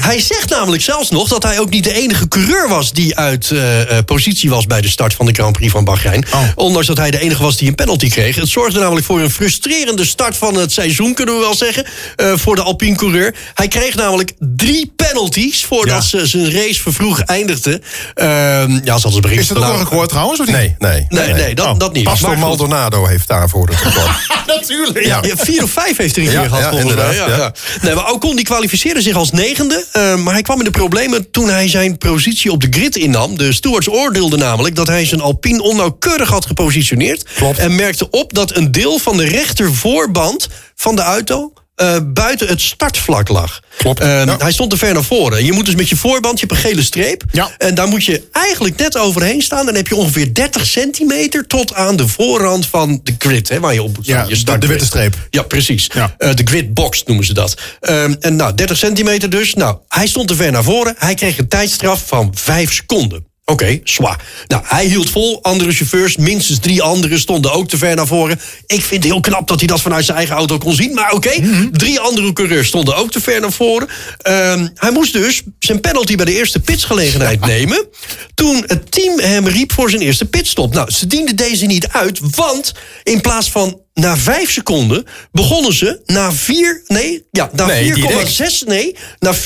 [0.00, 3.50] Hij zegt namelijk zelfs nog dat hij ook niet de enige coureur was die uit
[3.50, 6.24] eh, eh, positie was bij de start van de Grand Prix van Bahrein.
[6.34, 6.42] Oh.
[6.54, 8.36] Ondanks dat hij de enige was die een penalty kreeg.
[8.36, 12.54] Het zorgde namelijk voor een frustrerende start van het seizoen, kunnen we wel zeggen, voor
[12.54, 13.34] de Alpine coureur.
[13.54, 17.80] Hij kreeg namelijk drie penalties voordat ze zijn race vervroeg eindigde.
[18.14, 19.30] Ehm, ja, ze hadden.
[19.30, 20.40] Is dat ook een gehoord trouwens?
[20.40, 20.56] Of niet?
[20.56, 21.06] Nee, nee.
[21.08, 22.04] Nee, nee, dat, Oh, dat niet.
[22.04, 22.38] Pastor.
[22.38, 24.08] Maldonado heeft daarvoor het geval.
[24.56, 25.04] Natuurlijk.
[25.06, 27.52] Ja, vier of vijf heeft hij een keer gehad, inderdaad, ja.
[27.82, 29.84] Nee, maar Ocon die kwalificeerde zich als negende.
[29.92, 33.36] eh, maar hij kwam in de problemen toen hij zijn positie op de grid innam.
[33.36, 37.22] De stewards oordeelden namelijk dat hij zijn Alpine onnauwkeurig had gepositioneerd.
[37.56, 41.52] En merkte op dat een deel van de rechtervoorband van de auto...
[41.78, 43.60] eh, buiten het startvlak lag.
[43.78, 44.36] Klopt, Eh, ja.
[44.38, 45.44] Hij stond te ver naar voren.
[45.44, 47.22] Je moet dus met je voorband, je hebt een gele streep.
[47.32, 47.50] Ja.
[47.58, 49.66] En daar moet je eigenlijk net overheen staan.
[49.66, 53.48] Dan heb je ongeveer 30 centimeter tot aan de voorrand van de grid.
[53.48, 54.28] Hè, waar je op moet staan.
[54.28, 55.16] Ja, je de- witte streep.
[55.30, 55.90] Ja, precies.
[55.94, 56.14] Ja.
[56.18, 57.54] Eh, de grid box noemen ze dat.
[57.80, 59.54] Ehm, en nou, 30 centimeter dus.
[59.54, 60.94] Nou, hij stond te ver naar voren.
[60.98, 63.26] Hij kreeg een tijdstraf van 5 seconden.
[63.50, 64.24] Oké, zwaar.
[64.46, 65.42] Nou, hij hield vol.
[65.42, 68.40] Andere chauffeurs, minstens drie anderen, stonden ook te ver naar voren.
[68.66, 70.94] Ik vind het heel knap dat hij dat vanuit zijn eigen auto kon zien.
[70.94, 71.30] Maar oké,
[71.72, 73.88] drie andere coureurs stonden ook te ver naar voren.
[74.18, 77.86] Ehm, hij moest dus zijn penalty bij de eerste pitsgelegenheid nemen.
[78.34, 80.74] Toen het team hem riep voor zijn eerste pitstop.
[80.74, 86.00] Nou, ze dienden deze niet uit, want in plaats van na vijf seconden begonnen ze
[86.06, 89.40] na vier, nee, ja, na Nee, 4,6, nee, na 4,6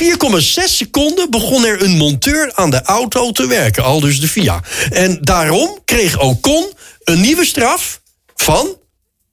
[0.64, 4.62] seconden begon er een monteur aan de auto te werken, al dus de FIA.
[4.90, 6.72] En daarom kreeg Ocon
[7.04, 8.00] een nieuwe straf
[8.34, 8.76] van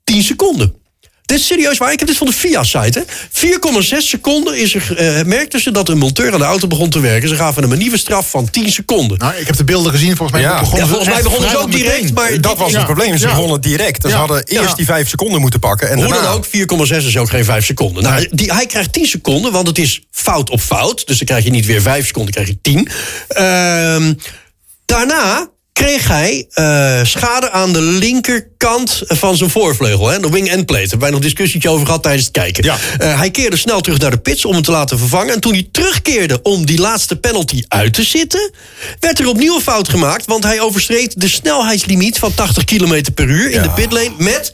[0.03, 0.79] 10 seconden.
[1.30, 1.92] Dit is serieus waar.
[1.92, 3.06] Ik heb dit van de FIA-site.
[3.32, 7.00] 4,6 seconden is er, eh, merkten ze dat een monteur aan de auto begon te
[7.00, 7.30] werken.
[7.30, 9.18] Ze gaven hem een nieuwe straf van 10 seconden.
[9.18, 10.15] Nou, ik heb de beelden gezien.
[10.15, 10.60] Volgens mij Ja.
[10.60, 12.13] begonnen Ja, ze volgens mij begonnen ze ook direct, meteen.
[12.13, 12.78] maar Dat was Ja.
[12.78, 13.18] het probleem.
[13.18, 13.34] Ze Ja.
[13.34, 14.02] begonnen direct.
[14.02, 14.18] Dus Ja.
[14.18, 14.76] ze hadden eerst Ja.
[14.76, 15.89] die vijf seconden moeten pakken.
[15.89, 16.24] En Hoe daarna...
[16.24, 18.04] dan ook, 4,6 is ook geen 5 seconden.
[18.04, 21.08] Nou, die, hij krijgt 10 seconden, want het is fout op fout.
[21.08, 22.88] Dus dan krijg je niet weer 5 seconden, krijg je 10.
[23.28, 24.13] Ehm,
[24.86, 30.08] daarna kreeg hij eh, schade aan de linkerkant van zijn voorvleugel.
[30.08, 30.82] Hè, de wing end plate.
[30.82, 32.63] Daar hebben wij nog een discussietje over gehad tijdens het kijken.
[32.63, 32.78] Ja.
[32.98, 35.34] Eh, hij keerde snel terug naar de pits om hem te laten vervangen.
[35.34, 38.52] En toen hij terugkeerde om die laatste penalty uit te zitten...
[39.00, 40.26] werd er opnieuw een fout gemaakt.
[40.26, 43.50] Want hij overstreed de snelheidslimiet van 80 km per uur...
[43.52, 44.54] in de pitlane met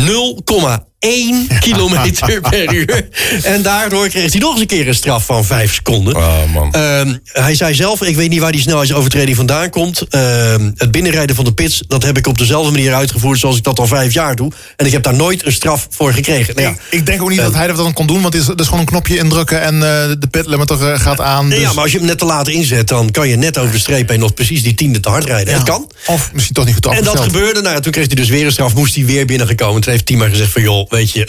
[0.00, 0.93] 0,1
[1.60, 3.08] kilometer per uur.
[3.42, 6.16] En daardoor kreeg hij nog eens een keer een straf van 5 seconden.
[6.16, 6.72] Oh, man.
[6.72, 10.02] Ehm, hij zei zelf, ik weet niet waar die snelheidsovertreding vandaan komt.
[10.08, 13.38] Ehm, het binnenrijden van de pits, dat heb ik op dezelfde manier uitgevoerd...
[13.38, 14.52] zoals ik dat al vijf jaar doe.
[14.76, 16.54] En ik heb daar nooit een straf voor gekregen.
[16.54, 18.42] Nou ja, Ik, ik denk ook niet dat hij dat dan kon doen, want het
[18.42, 19.80] is, dat is gewoon een knopje indrukken en eh,
[20.18, 21.50] de pit limiter eh, gaat aan.
[21.50, 22.88] dus- ja, maar als je hem net te laat inzet...
[22.88, 25.52] dan kan je net over de streep heen nog precies die tiende te hard rijden.
[25.52, 25.58] Ja.
[25.58, 25.90] Het kan.
[26.06, 27.32] Of misschien toch niet goed En dat afgesteld.
[27.32, 27.60] gebeurde.
[27.60, 28.74] Nou ja, toen kreeg hij dus weer een straf.
[28.74, 29.80] Moest hij weer binnengekomen.
[29.80, 30.62] Toen heeft Tima gezegd van...
[30.62, 31.26] joh, weet je...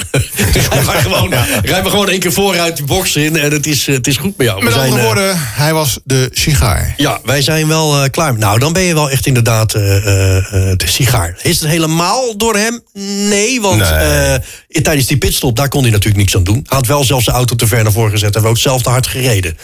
[0.70, 3.38] rij maar gewoon, rij maar gewoon één keer vooruit die box in...
[3.38, 4.60] en het is, eh, het is goed met jou.
[4.60, 6.94] We Met zijn, andere eh, woorden, hij was de sigaar.
[6.98, 8.38] Ja, wij zijn wel eh, klaar.
[8.38, 11.38] Nou, dan ben je wel echt inderdaad eh, eh, eh, de sigaar.
[11.42, 12.82] Is het helemaal door hem?
[13.30, 14.82] Nee, want Nee.
[14.82, 16.56] tijdens die pitstop, daar kon hij natuurlijk niks aan doen.
[16.68, 18.34] Hij had wel zelfs de auto te ver naar voren gezet.
[18.34, 19.58] Hij heeft ook zelf te hard gereden.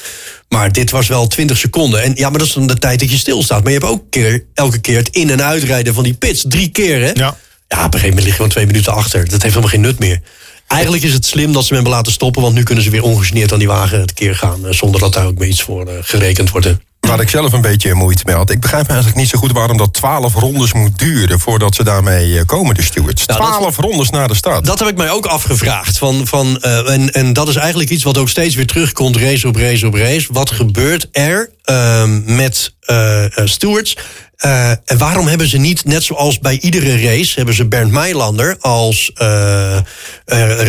[0.50, 2.02] Maar dit was wel 20 seconden.
[2.04, 3.64] En ja, maar dat is dan de tijd dat je stilstaat.
[3.64, 6.44] Maar je hebt ook keer, elke keer het in- en uitrijden van die pits.
[6.48, 7.12] Drie keer, hè?
[7.14, 7.38] Ja.
[7.72, 9.20] Ja, op een gegeven moment lig je gewoon twee minuten achter.
[9.20, 10.20] Dat heeft helemaal geen nut meer.
[10.68, 12.42] Eigenlijk is het slim dat ze hem hebben laten stoppen...
[12.42, 14.66] want nu kunnen ze weer ongegeneerd aan die wagen het keer gaan...
[14.68, 16.68] eh, zonder dat daar ook meer iets voor eh, gerekend wordt.
[17.00, 18.50] Waar ik zelf een beetje moeite mee had.
[18.50, 22.38] Ik begrijp eigenlijk niet zo goed waarom dat 12 rondes moet duren voordat ze daarmee
[22.38, 23.26] eh, komen, de stewards.
[23.26, 24.66] Nou, dat- 12 rondes naar de start.
[24.66, 25.98] Dat heb ik mij ook afgevraagd.
[25.98, 29.56] Van, van, en, en dat is eigenlijk iets wat ook steeds weer terugkomt, race op
[29.56, 30.28] race op race.
[30.34, 33.98] Wat gebeurt er ehm, met eh, stewards?
[34.42, 37.36] Eh, en waarom hebben ze niet, net zoals bij iedere race...
[37.36, 39.78] hebben ze Bernd Meilander als eh,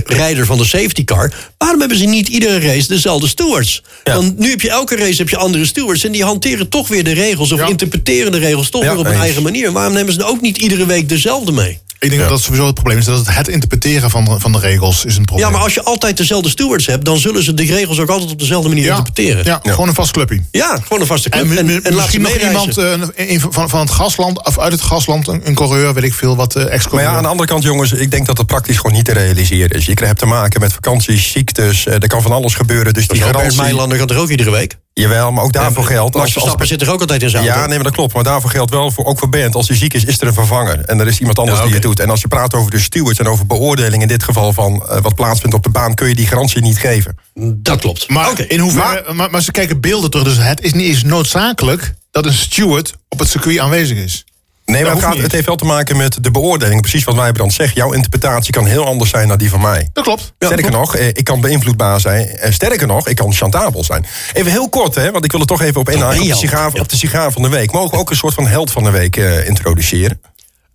[0.04, 1.32] rijder van de safety car...
[1.58, 3.82] waarom hebben ze niet iedere race dezelfde stewards?
[4.04, 4.14] Ja.
[4.14, 6.04] Want nu heb je elke race heb je andere stewards...
[6.04, 7.52] en die hanteren toch weer de regels...
[7.52, 7.66] of Ja.
[7.66, 9.72] interpreteren de regels toch Ja, weer op een eigen manier.
[9.72, 11.78] Waarom nemen ze ook niet iedere week dezelfde mee?
[12.02, 13.04] Ik denk dat dat sowieso het probleem is.
[13.04, 15.46] Dat het, het interpreteren van, de- van de regels is een probleem.
[15.46, 17.04] Ja, maar als je altijd dezelfde stewards hebt...
[17.04, 19.44] dan zullen ze de regels ook altijd op dezelfde manier ja, interpreteren.
[19.44, 20.42] ja, gewoon een vast clubje.
[20.50, 21.50] Ja, gewoon een vaste club.
[21.56, 22.92] En, misschien nog iemand eh,
[23.30, 26.36] een- van, van het gasland, of uit het gasland, een, een coureur, weet ik veel,
[26.36, 28.76] wat eh ex Maar ja, aan de andere kant, jongens, ik denk dat het praktisch
[28.76, 29.86] gewoon niet te realiseren is.
[29.86, 32.94] Je hebt te maken met vakanties, ziektes, eh, er kan van alles gebeuren.
[32.94, 33.60] Dus die garantie...
[33.60, 34.76] Meilander gaat er ook iedere week.
[34.94, 36.16] Jawel, maar ook daarvoor geldt...
[36.16, 38.14] Max Verstappen zit er ook altijd in zijn Ja, nee, maar dat klopt.
[38.14, 40.34] Maar daarvoor geldt wel, voor, ook voor Bernd, als hij ziek is, is er een
[40.34, 40.80] vervanger.
[40.80, 42.00] En er is iemand anders Ja, die het doet.
[42.00, 44.02] En als je praat over de stewards en over beoordeling...
[44.02, 45.94] in dit geval van eh, wat plaatsvindt op de baan...
[45.94, 47.18] kun je die garantie niet geven.
[47.34, 48.08] Dat klopt.
[48.08, 51.94] Maar, in hoeverre, maar, maar, ze kijken beelden terug, dus het is niet eens noodzakelijk
[52.10, 54.24] dat een steward op het circuit aanwezig is.
[54.64, 56.80] Nee, maar het, gaat, het heeft wel te maken met de beoordeling.
[56.80, 57.74] Precies wat Wijbrand zegt.
[57.74, 59.90] Jouw interpretatie kan heel anders zijn dan die van mij.
[59.92, 60.32] Dat klopt.
[60.38, 62.28] Sterker nog, eh, ik kan beïnvloedbaar zijn.
[62.28, 64.06] Eh, Sterker nog, ik kan chantabel zijn.
[64.32, 66.16] Even heel kort, hè, want ik wil er toch even op inhaken.
[66.18, 67.72] ben Op, de sigaar- op de sigaar van de week.
[67.72, 70.20] Mogen we ook een soort van held van de week eh, introduceren?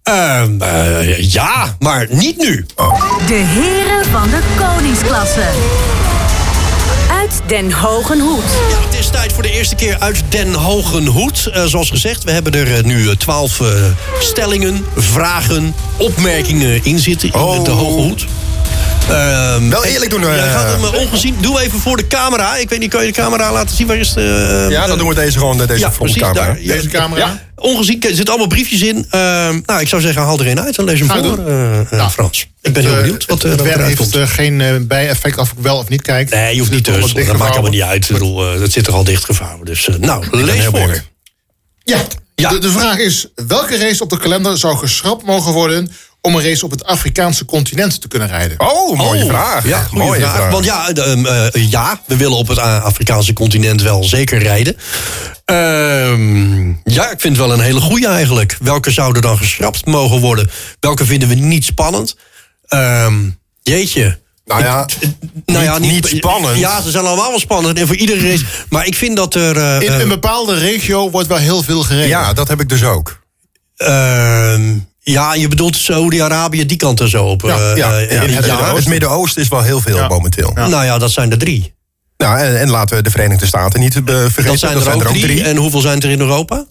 [0.04, 2.66] Ehm, eh, ja, maar niet nu.
[3.28, 5.46] De heren van de koningsklasse.
[7.48, 8.44] Den Hogen Hoed.
[8.70, 11.46] Ja, het is tijd voor de eerste keer uit Den Hogen Hoed.
[11.54, 13.62] Eh, zoals gezegd, we hebben er eh, nu twaalf
[14.20, 17.64] stellingen, vragen, opmerkingen in zitten in Oh.
[17.64, 18.26] de Hoge Hoed.
[19.10, 20.52] Ehm, Wel eerlijk doen, Jij eh.
[20.54, 21.36] gaat hem eh, ongezien.
[21.42, 22.56] Doe even voor de camera.
[22.58, 23.88] Ik weet niet, kan je de camera laten zien?
[23.88, 24.64] Waar is de...
[24.66, 26.32] eh, Ja, dan doen we deze gewoon, eh, deze ja, frontcamera.
[26.32, 26.76] precies, daar.
[26.76, 27.26] Ja, Deze camera.
[27.26, 28.02] Ja, ongezien.
[28.02, 29.06] Er zitten allemaal briefjes in.
[29.10, 31.48] Ehm, nou, ik zou zeggen, haal er een uit en lees hem voor, doen.
[31.48, 32.10] eh, eh, Ja.
[32.10, 32.48] Frans.
[32.62, 34.16] Ik ben heel Eh, benieuwd wat, eh, het heeft komt.
[34.16, 36.30] eh, geen eh, bijeffect of ik wel of niet kijk.
[36.30, 37.24] Nee, je hoeft niet is te.
[37.26, 38.06] Dat maakt allemaal niet uit.
[38.06, 39.66] Ik bedoel, eh, dat zit er al dichtgevouwen.
[39.66, 41.04] Dus, eh, nou, lees voor.
[41.84, 42.00] Ja,
[42.36, 42.50] Ja.
[42.50, 45.92] De, de vraag is, welke race op de kalender zou geschrapt mogen worden...
[46.22, 48.60] om een race op het Afrikaanse continent te kunnen rijden?
[48.60, 49.68] Oh, mooie Oh, vraag.
[49.68, 50.36] Ja, mooie vraag.
[50.36, 50.52] vraag.
[50.52, 54.76] Want ja, ehm, eh, ja, we willen op het A- Afrikaanse continent wel zeker rijden.
[55.46, 58.58] Ehm, ja, ik vind het wel een hele goede eigenlijk.
[58.62, 60.50] Welke zouden dan geschrapt mogen worden?
[60.80, 62.16] Welke vinden we niet spannend?
[62.68, 63.16] Ehm,
[63.62, 64.20] jeetje.
[64.46, 64.86] Nou ja,
[65.46, 66.58] Nou ja, niet- niet spannend.
[66.58, 67.80] Ja, ze zijn allemaal wel spannend.
[67.80, 68.46] En voor iedere race.
[68.70, 69.58] Maar ik vind dat er.
[69.58, 72.08] eh, In eh, een bepaalde regio wordt wel heel veel gereden.
[72.08, 73.20] ja, dat heb ik dus ook.
[73.76, 74.76] ehm,
[75.12, 77.42] ja, je bedoelt Saudi-Arabië, die kant er zo op.
[77.42, 80.08] Ja, eh, Ja, eh, ja, het, Midden-Oosten is wel heel veel Ja.
[80.08, 80.52] momenteel.
[80.56, 80.68] Ja.
[80.68, 81.74] Nou ja, dat zijn er drie.
[82.18, 84.44] Nou, en, en laten we de Verenigde Staten niet eh, vergeten.
[84.46, 85.44] Dat zijn er ook drie.
[85.44, 86.66] En hoeveel zijn er in Europa?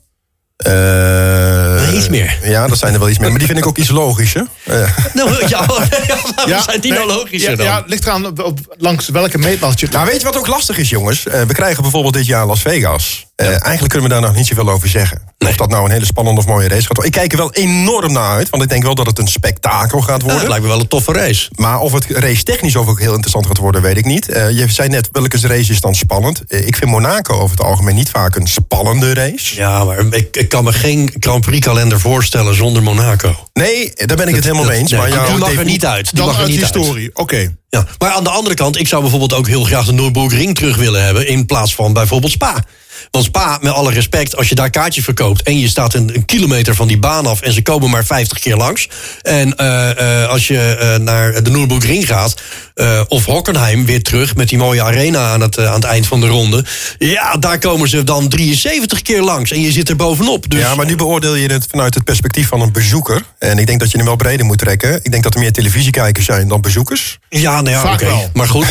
[0.56, 2.38] Eh, er iets meer.
[2.42, 3.28] Ja, dat zijn er wel iets meer.
[3.30, 4.46] Maar die vind ik ook iets logischer.
[4.64, 7.66] Eh, Nou, ja, waarom zijn die nou logischer ja, dan?
[7.66, 9.88] Ja, het ligt eraan op, op- langs welke meetlat je...
[9.90, 11.26] Nou, weet je wat ook lastig is, jongens?
[11.26, 13.25] Eh, we krijgen bijvoorbeeld dit jaar Las Vegas.
[13.36, 15.22] Eh, Eigenlijk kunnen we daar nog niet zoveel over zeggen.
[15.38, 17.04] Of dat nou een hele spannende of mooie race gaat worden.
[17.04, 20.00] Ik kijk er wel enorm naar uit, want ik denk wel dat het een spektakel
[20.00, 20.38] gaat Ja, worden.
[20.38, 21.48] het lijkt me wel een toffe race.
[21.54, 24.28] Maar of het race technisch ook heel interessant gaat worden, weet ik niet.
[24.28, 26.42] Eh, je zei net, welke race is dan spannend?
[26.48, 29.56] Eh, ik vind Monaco over het algemeen niet vaak een spannende race.
[29.56, 33.36] Ja, maar ik, ik kan me geen Grand Prix kalender voorstellen zonder Monaco.
[33.52, 34.90] Nee, daar ben ik het helemaal Dat- mee eens.
[34.90, 36.04] nee, maar die jouw mag er niet uit.
[36.10, 36.74] Die Dan mag er uit niet uit.
[36.74, 37.54] historie, oké.
[37.68, 40.76] Ja, maar aan de andere kant, ik zou bijvoorbeeld ook heel graag de Nürburgring terug
[40.76, 41.28] willen hebben...
[41.28, 42.64] in plaats van bijvoorbeeld Spa.
[43.10, 45.42] Want Spa, met alle respect, als je daar kaartjes verkoopt...
[45.42, 48.56] en je staat een, kilometer van die baan af en ze komen maar 50 keer
[48.56, 48.88] langs...
[49.22, 52.34] en eh, eh, als je eh, naar de Nürburgring gaat...
[52.76, 56.06] eh, of Hockenheim weer terug met die mooie arena aan het, eh, aan het eind
[56.06, 56.64] van de ronde...
[56.98, 60.50] ja, daar komen ze dan 73 keer langs en je zit er bovenop.
[60.50, 63.22] Dus Ja, maar nu beoordeel je het vanuit het perspectief van een bezoeker.
[63.38, 65.00] En ik denk dat je hem wel breder moet trekken.
[65.02, 67.18] Ik denk dat er meer televisiekijkers zijn dan bezoekers.
[67.28, 68.04] ja, nou ja, Vaak oké.
[68.04, 68.30] wel.
[68.32, 68.66] Maar goed.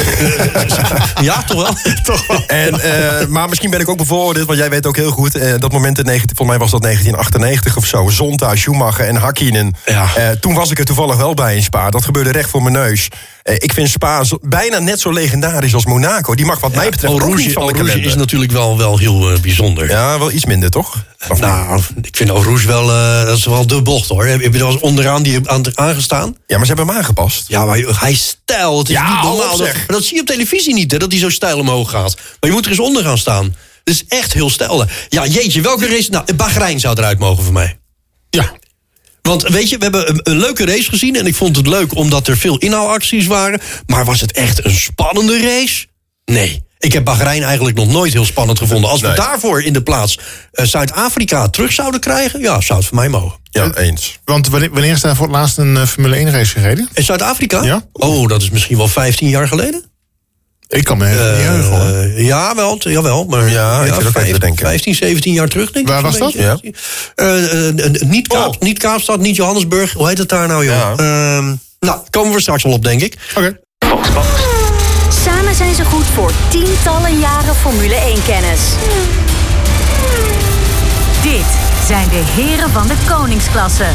[1.21, 1.93] ja, toch wel?
[2.13, 2.43] toch wel.
[2.47, 5.39] En, eh, maar misschien ben ik ook bevooroordeeld, want jij weet ook heel goed...
[5.59, 8.09] dat moment in 19, volgens mij was dat 1998 of zo...
[8.09, 9.75] Zonta, Schumacher en Hakkinen.
[9.85, 10.15] Ja.
[10.15, 11.89] Eh, toen was ik er toevallig wel bij in Spa.
[11.89, 13.07] Dat gebeurde recht voor mijn neus.
[13.45, 16.36] Eh, ik vind Spa zo- bijna net zo legendarisch als Monaco.
[16.36, 18.77] Die mag wat mij betreft Eau ook niet Rouge, van de Rouge is natuurlijk wel,
[18.77, 19.89] wel heel eh, bijzonder.
[19.89, 21.03] Ja, wel iets minder, toch?
[21.29, 21.39] Of niet?
[21.39, 24.25] Nou, ik vind Rouge wel, eh, dat is wel de bocht hoor.
[24.25, 26.36] Heb je er wel eens onderaan die aan, aangestaan?
[26.47, 27.43] Ja, maar ze hebben hem aangepast.
[27.47, 28.77] Ja, maar hij is stijl.
[28.77, 29.58] Het is Ja, niet normaal.
[29.58, 29.75] Dat, zeg.
[29.75, 32.15] maar dat zie je op televisie niet, hè, dat hij zo stijl omhoog gaat.
[32.15, 33.55] Maar je moet er eens onder gaan staan.
[33.84, 34.86] Dat is echt heel stijl.
[35.10, 36.10] Ja, jeetje, welke race...
[36.12, 37.77] Nou, Bahrein zou eruit mogen voor mij.
[38.29, 38.51] Ja.
[39.25, 41.15] Want weet je, we hebben een, een leuke race gezien...
[41.15, 43.59] en ik vond het leuk omdat er veel inhaalacties waren.
[43.85, 45.85] Maar was het echt een spannende race?
[46.25, 46.63] Nee.
[46.79, 48.89] Ik heb Bahrein eigenlijk nog nooit heel spannend gevonden.
[48.89, 49.15] Als we Nee.
[49.15, 50.19] daarvoor in de plaats
[50.51, 52.39] eh, Zuid-Afrika terug zouden krijgen...
[52.39, 53.39] ja, zou het voor mij mogen.
[53.51, 54.19] Ja, eens.
[54.25, 56.89] Want wanneer, wanneer is daar voor het laatst een eh, Formule 1 race gereden?
[56.93, 57.63] In Zuid-Afrika?
[57.63, 57.83] Ja.
[57.91, 59.83] Oh, dat is misschien wel 15 jaar geleden?
[60.67, 62.01] Ik kan me even niet heugen hoor.
[62.01, 63.25] Eh, ja, wel, jawel.
[63.25, 64.65] Maar, Ja, ik zit ook even te denken.
[64.65, 65.93] 15, 17 jaar terug, denk ik.
[65.93, 66.34] Waar was dat?
[66.34, 66.73] beetje.
[67.15, 68.60] Eh, eh, niet, Kaap, Oh.
[68.60, 69.93] niet Kaapstad, niet Johannesburg.
[69.93, 70.75] Hoe heet het daar nou, joh?
[70.75, 70.91] Ja.
[71.38, 73.15] Ehm, nou, komen we straks wel op, denk ik.
[73.36, 73.58] Oké.
[75.25, 78.60] Samen zijn ze goed voor tientallen jaren Formule 1-kennis.
[81.23, 81.45] Dit
[81.88, 83.86] zijn de heren van de koningsklasse.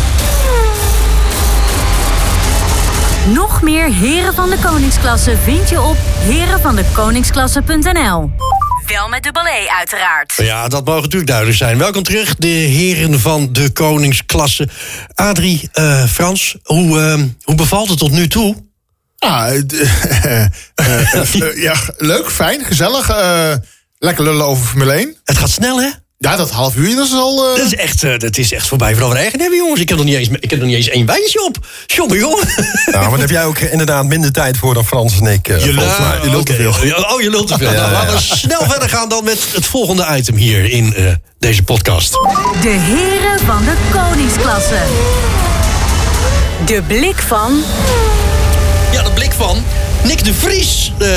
[3.35, 8.31] Nog meer heren van de koningsklasse vind je op herenvandekoningsklasse.nl.
[8.87, 10.33] Wel met dubbel E uiteraard.
[10.37, 11.79] Ja, dat mogen natuurlijk duidelijk zijn.
[11.79, 14.69] Welkom terug, de heren van de koningsklasse.
[15.14, 18.57] Adrie, eh, Frans, hoe, ehm, hoe bevalt het tot nu toe?
[19.19, 23.09] Ah, eh, eh, ja, leuk, fijn, gezellig.
[23.09, 23.53] eh,
[23.99, 25.16] lekker lullen over Formule 1.
[25.25, 25.88] Het gaat snel, hè?
[26.23, 27.51] Ja, dat half uur, dat is al...
[27.51, 29.81] eh, Dat is echt, eh, dat is echt voorbij voor eigen hebben, jongens.
[29.81, 31.59] Ik heb nog niet eens, ik heb nog niet eens één wijntje op.
[31.87, 32.49] Jongen, jongen.
[32.93, 35.49] Ja, maar daar heb jij ook inderdaad minder tijd voor dan Frans en ik.
[35.49, 35.91] eh, Je lult,
[36.23, 36.73] je lult te veel.
[37.13, 37.73] Oh, je lult te veel.
[37.73, 41.05] Nou, laten we snel verder gaan dan met het volgende item hier in eh,
[41.39, 42.11] deze podcast.
[42.63, 44.79] De heren van de koningsklasse.
[46.67, 47.63] De blik van
[48.93, 49.65] Ja, de blik van
[50.05, 51.09] Nick de Vries, eh,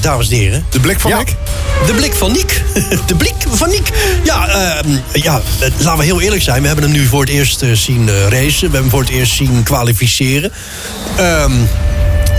[0.00, 0.66] dames en heren.
[0.70, 1.36] de blik van Ja, ik.
[1.86, 2.62] De blik van Nick.
[3.06, 3.90] De blik van Nick.
[4.24, 6.60] Ja, ehm, ja, eh, laten we heel eerlijk zijn.
[6.60, 8.30] We hebben hem nu voor het eerst eh, zien eh, racen.
[8.54, 10.52] We hebben hem voor het eerst zien kwalificeren.
[11.16, 11.52] Ehm,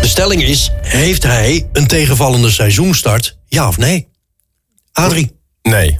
[0.01, 3.37] de stelling is, heeft hij een tegenvallende seizoenstart?
[3.47, 4.07] Ja of nee?
[4.91, 5.99] Adrie, Nee.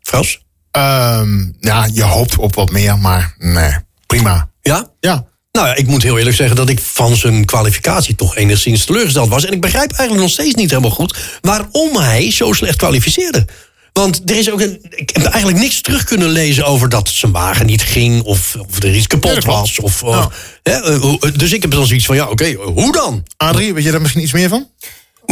[0.00, 0.40] Frans?
[0.70, 3.72] Ehm, ja, je hoopt op wat meer, maar nee,
[4.06, 4.50] prima.
[4.60, 4.88] Ja?
[5.00, 8.84] Ja, Nou ja, ik moet heel eerlijk zeggen dat ik van zijn kwalificatie toch enigszins
[8.84, 9.44] teleurgesteld was.
[9.44, 13.46] En ik begrijp eigenlijk nog steeds niet helemaal goed waarom hij zo slecht kwalificeerde.
[13.92, 17.32] Want er is ook een, ik heb eigenlijk niks terug kunnen lezen over dat zijn
[17.32, 18.22] wagen niet ging.
[18.22, 19.80] Of, of er iets kapot was.
[19.80, 20.14] Of, of-
[20.62, 23.26] hè, eh, hoe- dus ik heb dan zoiets van, ja oké, hoe dan?
[23.36, 24.68] Adrie, weet je daar misschien iets meer van?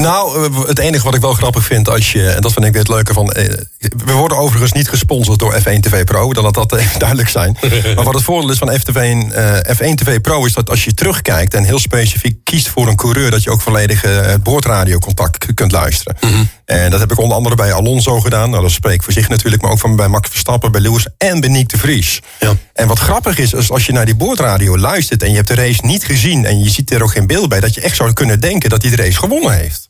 [0.01, 2.75] Nou, eh, het enige wat ik wel grappig vind als je, en dat vind ik
[2.75, 3.33] het leuke van.
[3.33, 7.29] eh, We worden overigens niet gesponsord door F1 TV Pro, dan laat dat even duidelijk
[7.29, 7.57] zijn.
[7.95, 10.95] Maar wat het voordeel is van F1, eh, F1 TV Pro is dat als je
[10.95, 15.39] terugkijkt en heel specifiek kiest voor een coureur, dat je ook volledig eh, het boordradiocontact
[15.47, 16.17] k- kunt luisteren.
[16.65, 18.51] En dat heb ik onder andere bij Alonso gedaan.
[18.51, 21.41] Nou, dat spreekt voor zich natuurlijk, maar ook van bij Max Verstappen, bij Lewis en
[21.41, 22.21] bij Nick de Vries.
[22.41, 22.53] Ja.
[22.73, 25.55] En wat grappig is, is als je naar die boordradio luistert en je hebt de
[25.55, 28.13] race niet gezien en je ziet er ook geen beeld bij, dat je echt zou
[28.13, 29.88] kunnen denken dat hij de race gewonnen heeft.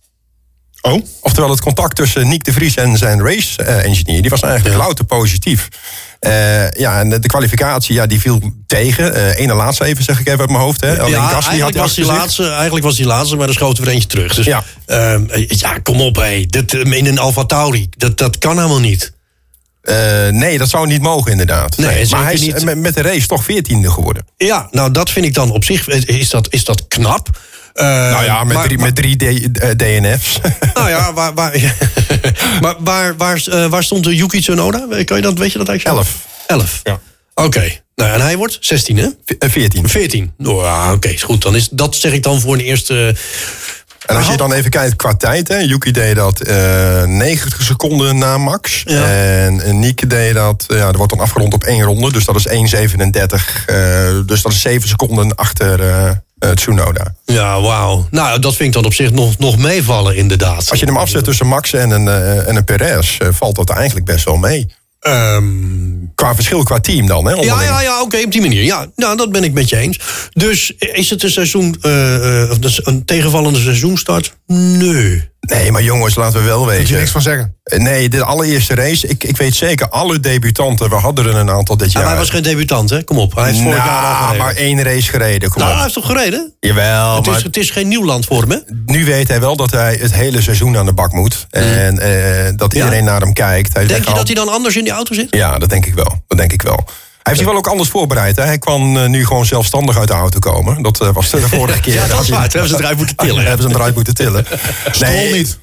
[0.80, 1.06] Oh?
[1.20, 4.20] Oftewel het contact tussen Nick de Vries en zijn race-engineer...
[4.20, 5.68] die was eigenlijk louter positief.
[6.20, 9.14] Eh, ja, en de, kwalificatie ja, die viel tegen.
[9.14, 10.80] Eh ene laatste even, zeg ik even uit mijn hoofd.
[10.80, 10.98] Hè.
[11.00, 13.88] Alleen ja, Gasly had was, die laatste, eigenlijk was die laatste, maar er schoten we
[13.88, 14.34] er eentje terug.
[14.34, 14.64] Dus Ja.
[14.86, 16.44] ja, ja kom op, hé.
[16.46, 19.12] Dit, eh, in een Alfa Tauri, dat, dat kan helemaal niet.
[19.82, 21.76] Eh, nee, dat zou niet mogen inderdaad.
[21.76, 22.64] Nee, maar hij is niet.
[22.64, 24.26] met, met de race toch veertiende geworden.
[24.36, 27.28] Ja, nou dat vind ik dan op zich, is dat, is dat knap.
[27.78, 30.38] Eh, nou ja, met maar- drie, met drie D- eh, DNF's.
[30.74, 31.74] Nou ja, waar, waar,
[32.62, 34.86] maar waar, waar, eh, waar stond de Yuki Tsunoda?
[35.04, 35.98] Kan je dat, weet je dat eigenlijk?
[35.98, 36.16] Elf.
[36.46, 36.80] Elf.
[36.82, 37.00] Ja.
[37.34, 37.70] Oké.
[37.94, 39.08] Nou, en hij wordt 16, hè?
[39.38, 39.88] Eh, Veertien.
[39.88, 40.32] 14.
[40.36, 41.42] Nou, ja, oké, is goed.
[41.42, 43.16] Dan is, dat zeg ik dan voor een eerste...
[44.06, 48.18] En als je dan even kijkt qua tijd, hè, Yuki deed dat eh 90 seconden
[48.18, 48.82] na Max.
[48.84, 49.04] Ja.
[49.12, 52.46] En Nieke deed dat, ja, dat wordt dan afgerond op één ronde, dus dat is
[52.48, 53.64] 1,37.
[53.66, 53.76] eh,
[54.26, 57.14] dus dat is 7 seconden achter eh, eh, Tsunoda.
[57.24, 58.06] Ja, wauw.
[58.10, 60.70] Nou, dat vind ik dan op zich nog, nog meevallen, inderdaad.
[60.70, 63.70] Als je hem afzet tussen Max en een, eh, en een Perez, eh, valt dat
[63.70, 64.66] eigenlijk best wel mee.
[65.00, 65.44] Ehm,
[66.14, 67.30] Qua verschil qua team dan, hè?
[67.30, 67.68] ja, onderling.
[67.68, 68.62] ja, ja, oké, op die manier.
[68.62, 69.98] Ja, nou, dat ben ik met je eens.
[70.32, 71.76] Dus is het een seizoen,
[72.50, 74.36] of dus een tegenvallende seizoenstart?
[74.52, 75.30] Nee.
[75.40, 76.94] Nee, maar jongens, laten we wel Moet je weten.
[76.94, 77.54] niks van zeggen.
[77.62, 81.50] Eh, Nee, de allereerste race, ik, ik weet zeker, alle debutanten, we hadden er een
[81.50, 82.02] aantal dit Ja, jaar.
[82.02, 83.02] maar hij was geen debutant, hè?
[83.04, 83.34] Kom op.
[83.34, 84.44] Hij heeft vorig jaar al nou, gereden.
[84.44, 86.54] maar één race gereden, kom Nou, hij heeft toch gereden?
[86.60, 88.58] Jawel, Het maar is, het is geen nieuw land voor hem, hè?
[88.86, 91.46] nu weet hij wel dat hij het hele seizoen aan de bak moet.
[91.50, 92.78] En eh, dat Ja.
[92.84, 93.74] iedereen naar hem kijkt.
[93.74, 95.26] Hij Denk je al- dat hij dan anders in die auto zit?
[95.34, 96.22] Ja, dat denk ik wel.
[96.26, 96.84] Dat denk ik wel.
[97.28, 98.36] Hij heeft zich wel ook anders voorbereid.
[98.36, 98.42] Hè?
[98.42, 100.82] Hij kwam eh, nu gewoon zelfstandig uit de auto komen.
[100.82, 101.94] Dat eh, was de vorige keer.
[101.94, 102.48] Ja, dat is waar.
[102.48, 103.44] Toen hebben ze eruit moeten tillen.
[103.44, 104.46] hebben ze hem eruit moeten tillen.
[104.90, 105.58] Stroll niet.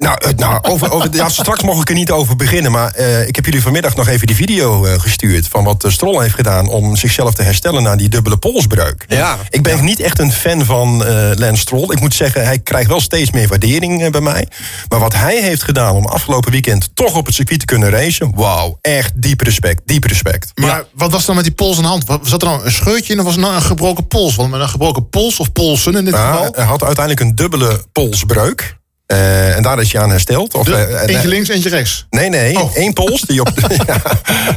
[0.00, 2.72] Nou, eh, nou over, over, ja, straks mag ik er niet over beginnen.
[2.72, 5.48] Maar eh, ik heb jullie vanmiddag nog even die video eh, gestuurd.
[5.48, 9.04] van wat Stroll heeft gedaan om zichzelf te herstellen na die dubbele polsbreuk.
[9.08, 9.38] Ja.
[9.48, 11.92] Ik ben niet echt een fan van eh Lance Stroll.
[11.92, 14.48] Ik moet zeggen, hij krijgt wel steeds meer waardering bij mij.
[14.88, 18.32] Maar wat hij heeft gedaan om afgelopen weekend toch op het circuit te kunnen racen.
[18.34, 19.80] Wauw, echt diep respect.
[19.84, 20.50] Diep respect.
[20.54, 22.04] Maar wat was dan met die pols aan de hand?
[22.22, 24.34] Zat er nou een scheurtje in of was het nou een gebroken pols?
[24.34, 26.52] Want met een gebroken pols of polsen in dit Ja, geval.
[26.54, 28.78] hij had uiteindelijk een dubbele polsbreuk.
[29.10, 30.54] Eh, en daar is hij aan hersteld.
[30.54, 32.06] Of, De- eh, en- eentje links, eentje rechts.
[32.10, 32.76] Nee, nee, Oh.
[32.76, 33.20] één pols.
[33.20, 33.50] Die op,
[33.86, 34.00] ja,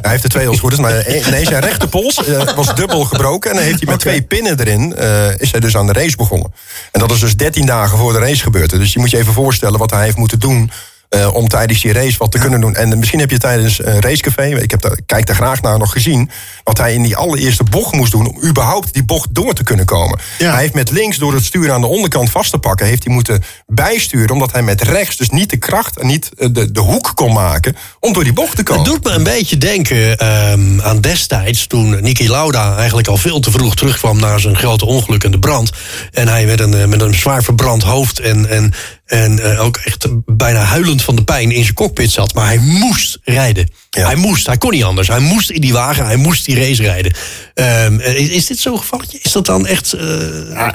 [0.02, 0.78] hij heeft er twee als goed is.
[0.78, 3.50] Maar nee, zijn rechterpols eh, was dubbel gebroken.
[3.50, 4.96] En dan heeft hij met twee pinnen erin...
[5.38, 6.54] is hij dus aan de race begonnen.
[6.92, 8.70] En dat is dus 13 dagen voor de race gebeurd.
[8.70, 10.72] Dus je moet je even voorstellen wat hij heeft moeten doen...
[11.14, 12.76] eh, om tijdens die race wat te kunnen doen.
[12.76, 14.62] En misschien heb je tijdens een racecafé...
[14.62, 16.30] ik heb daar, kijk daar graag naar nog gezien...
[16.64, 18.28] wat hij in die allereerste bocht moest doen...
[18.28, 20.20] om überhaupt die bocht door te kunnen komen.
[20.38, 20.52] Ja.
[20.52, 22.86] Hij heeft met links door het stuur aan de onderkant vast te pakken...
[22.86, 24.30] heeft hij moeten bijsturen...
[24.30, 26.00] omdat hij met rechts dus niet de kracht...
[26.00, 27.76] en niet eh, de, de hoek kon maken...
[28.00, 28.84] om door die bocht te komen.
[28.84, 31.68] Het doet me een beetje denken ehm, aan destijds...
[31.68, 34.20] toen Niki Lauda eigenlijk al veel te vroeg terugkwam...
[34.20, 35.72] na zijn grote ongeluk en de brand.
[36.12, 38.20] En hij met een, eh, met een zwaar verbrand hoofd...
[38.20, 38.74] en, en,
[39.06, 42.34] en eh, ook echt bijna huilend van de pijn in zijn cockpit zat.
[42.34, 43.70] Maar hij moest rijden.
[43.90, 44.06] Ja.
[44.06, 45.08] Hij moest, hij kon niet anders.
[45.08, 47.14] Hij moest in die wagen, hij moest die race rijden.
[47.54, 49.20] Ehm, is, is dit zo'n gevalletje?
[49.22, 49.94] Is dat dan echt...
[49.94, 50.08] eh,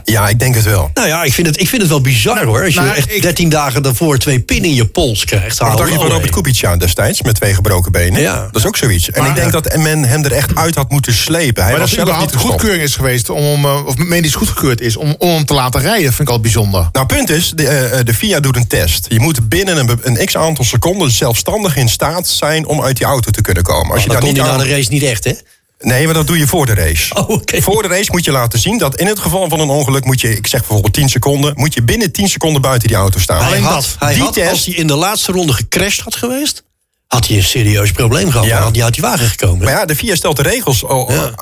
[0.04, 0.90] Ja, ik denk het wel.
[0.94, 2.64] nou ja, ik vind, het, ik vind het wel bizar hoor.
[2.64, 5.58] Als je Nou, echt ik- 13 dagen daarvoor twee pinnen in je pols krijgt.
[5.58, 6.30] Wat dacht je van Robert.
[6.30, 8.20] Kubica destijds met twee gebroken benen?
[8.20, 8.36] Ja.
[8.52, 9.10] Dat is ook zoiets.
[9.10, 11.62] En Maar- ik denk dat men hem er echt uit had moeten slepen.
[11.62, 12.50] Hij Maar was dat zelf niet gestopt.
[12.50, 16.12] goedkeuring is geweest, om, eh, of medisch goedgekeurd is, om, om hem te laten rijden,
[16.12, 16.88] vind ik al bijzonder.
[16.92, 19.06] Nou, punt is, de, eh, de FIA doet een test.
[19.08, 23.30] Je moet binnen een, een x-aantal seconden zelfstandig in staat zijn om uit die auto
[23.30, 23.92] te kunnen komen.
[23.92, 24.58] Als je Dan daar kon niet aan...
[24.58, 25.32] de race niet echt, hè?
[25.80, 27.14] Nee, maar dat doe je voor de race.
[27.26, 27.40] Oh.
[27.62, 30.20] Voor de race moet je laten zien dat in het geval van een ongeluk moet
[30.20, 33.38] je, ik zeg bijvoorbeeld 10 seconden, moet je binnen 10 seconden buiten die auto staan.
[33.38, 33.96] Hij Alleen had, dat.
[33.98, 36.62] hij Die had test- als hij in de laatste ronde gecrashed had geweest...
[37.06, 38.46] had hij een serieus probleem gehad.
[38.46, 38.60] Ja.
[38.60, 39.64] Had hij uit die wagen gekomen.
[39.64, 41.32] Maar ja, de FIA stelt de regels eh, oké.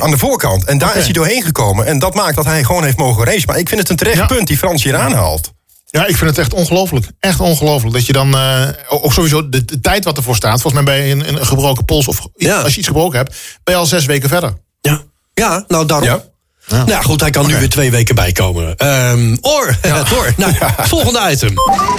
[0.00, 0.64] aan de voorkant.
[0.64, 1.86] En daar is hij doorheen gekomen.
[1.86, 3.42] En dat maakt dat hij gewoon heeft mogen racen.
[3.46, 4.26] Maar ik vind het een terecht Ja.
[4.26, 5.52] punt die Frans hier aanhaalt.
[5.96, 7.06] Ja, ik vind het echt ongelooflijk.
[7.20, 7.94] Echt ongelooflijk.
[7.94, 10.60] Dat je dan, eh, ook sowieso de, de tijd wat ervoor staat.
[10.60, 12.60] Volgens mij bij een, een gebroken pols of Ja.
[12.60, 14.52] als je iets gebroken hebt, ben je al zes weken verder.
[14.80, 15.02] Ja,
[15.34, 16.08] ja nou daarom.
[16.08, 16.22] Ja.
[16.68, 18.76] Nou ja, goed, hij kan nu weer twee weken bijkomen.
[18.76, 19.76] Ehm Oor,
[20.08, 20.32] door.
[20.36, 21.54] Nou, volgende item.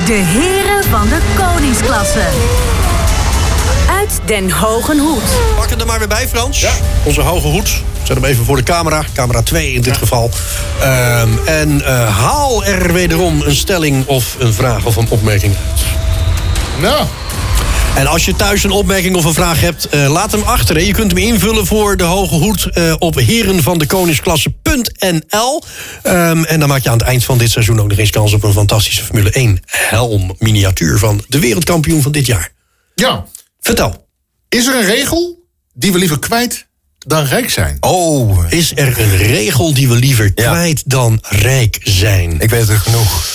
[0.05, 2.25] De heren van de koningsklasse.
[3.89, 5.21] Uit Den Hogen Hoed.
[5.57, 6.65] Pak het er maar weer bij, Frans.
[7.03, 7.81] Onze hoge hoed.
[8.07, 9.05] Zet hem even voor de camera.
[9.13, 10.29] Camera 2 in dit geval.
[10.81, 15.79] Ehm, en eh, haal er wederom een stelling of een vraag of een opmerking uit.
[16.81, 17.05] Nou,
[17.95, 20.75] En als je thuis een opmerking of een vraag hebt, eh, laat hem achter.
[20.75, 20.81] Hè.
[20.81, 25.63] Je kunt hem invullen voor de Hoge Hoed eh, op herenvandekoningsklasse.nl.
[26.03, 28.33] Ehm, en dan maak je aan het eind van dit seizoen ook nog eens kans
[28.33, 32.49] op een fantastische Formule 1 helm miniatuur van de wereldkampioen van dit jaar.
[32.95, 33.25] ja.
[33.59, 34.07] Vertel.
[34.49, 36.66] Is er een regel die we liever kwijt
[37.07, 37.77] dan rijk zijn?
[37.79, 40.51] Oh, Is er een regel die we liever Ja.
[40.51, 42.39] kwijt dan rijk zijn?
[42.39, 43.25] ik weet er genoeg.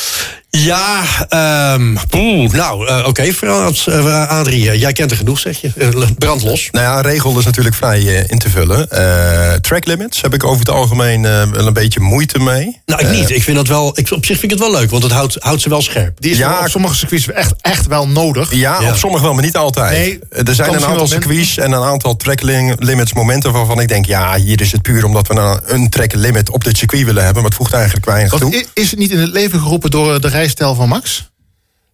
[0.59, 5.61] Ja, ehm poeh, nou, eh, oké, Frans, eh, Adrie, eh, jij kent er genoeg, zeg
[5.61, 5.71] je.
[6.19, 6.69] Brand los.
[6.73, 8.91] Nou ja, een regel is natuurlijk vrij in te vullen.
[8.91, 12.81] Eh, track limits heb ik over het algemeen wel een beetje moeite mee.
[12.87, 13.31] Nou, ik niet.
[13.31, 15.37] Ik vind dat wel, ik, op zich vind ik het wel leuk, want het houdt,
[15.39, 16.21] houdt ze wel scherp.
[16.21, 18.55] Die is Ja, wel op sommige circuits echt, echt wel nodig.
[18.55, 18.89] Ja, Ja.
[18.89, 19.93] op sommige wel, maar niet altijd.
[19.99, 23.89] Nee, er zijn een aantal circuits en een aantal track lim- limits momenten waarvan ik
[23.89, 27.05] denk, ja, hier is het puur omdat we nou een track limit op dit circuit
[27.05, 28.65] willen hebben, maar het voegt eigenlijk weinig Wat, toe.
[28.75, 31.31] is het niet in het leven geroepen door de rijstijl van Max?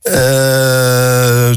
[0.02, 1.50] Eh,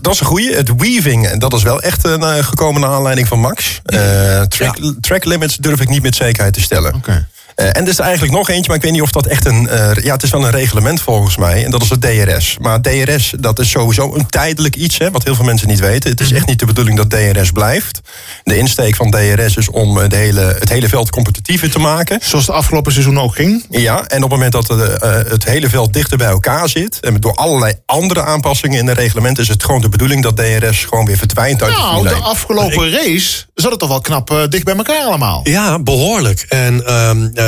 [0.00, 0.54] dat is een goeie.
[0.54, 3.80] Het weaving, en dat is wel echt een eh, gekomen naar aanleiding van Max.
[3.84, 6.94] Eh, track, track limits durf ik niet met zekerheid te stellen.
[6.94, 7.28] Oké.
[7.58, 9.68] En er is er eigenlijk nog eentje, maar ik weet niet of dat echt een...
[9.68, 11.64] eh, ja, het is wel een reglement volgens mij.
[11.64, 12.56] En dat is het DRS.
[12.60, 16.10] Maar DRS, dat is sowieso een tijdelijk iets, hè, wat heel veel mensen niet weten.
[16.10, 18.00] Het is echt niet de bedoeling dat DRS blijft.
[18.44, 22.18] De insteek van DRS is om eh, de hele, het hele veld competitiever te maken.
[22.22, 23.66] Zoals de afgelopen seizoen ook ging.
[23.70, 27.00] Ja, en op het moment dat eh, eh, het hele veld dichter bij elkaar zit...
[27.00, 29.38] en door allerlei andere aanpassingen in het reglement...
[29.38, 32.22] is het gewoon de bedoeling dat DRS gewoon weer verdwijnt uit de Nou, de 1.
[32.22, 35.40] afgelopen race zat het toch wel knap eh, dicht bij elkaar allemaal.
[35.44, 36.46] Ja, behoorlijk.
[36.48, 37.47] En ehm, eh,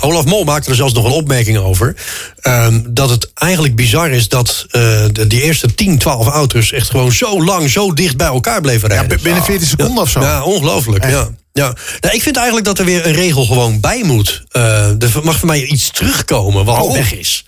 [0.00, 1.94] Olaf Mol maakte er zelfs nog een opmerking over.
[2.40, 4.80] ehm, dat het eigenlijk bizar is dat eh,
[5.12, 8.88] de, die eerste 10, 12 auto's echt gewoon zo lang, zo dicht bij elkaar bleven
[8.88, 9.18] Ja, rijden.
[9.18, 10.20] b- binnen 14 seconden of zo.
[10.20, 11.04] Ja, ongelooflijk.
[11.04, 11.12] Echt.
[11.12, 11.28] Ja.
[11.52, 11.74] Ja.
[12.00, 14.42] Nou, ik vind eigenlijk dat er weer een regel gewoon bij moet.
[14.48, 16.92] Eh, er mag voor mij iets terugkomen wat al Oh.
[16.92, 17.44] weg is.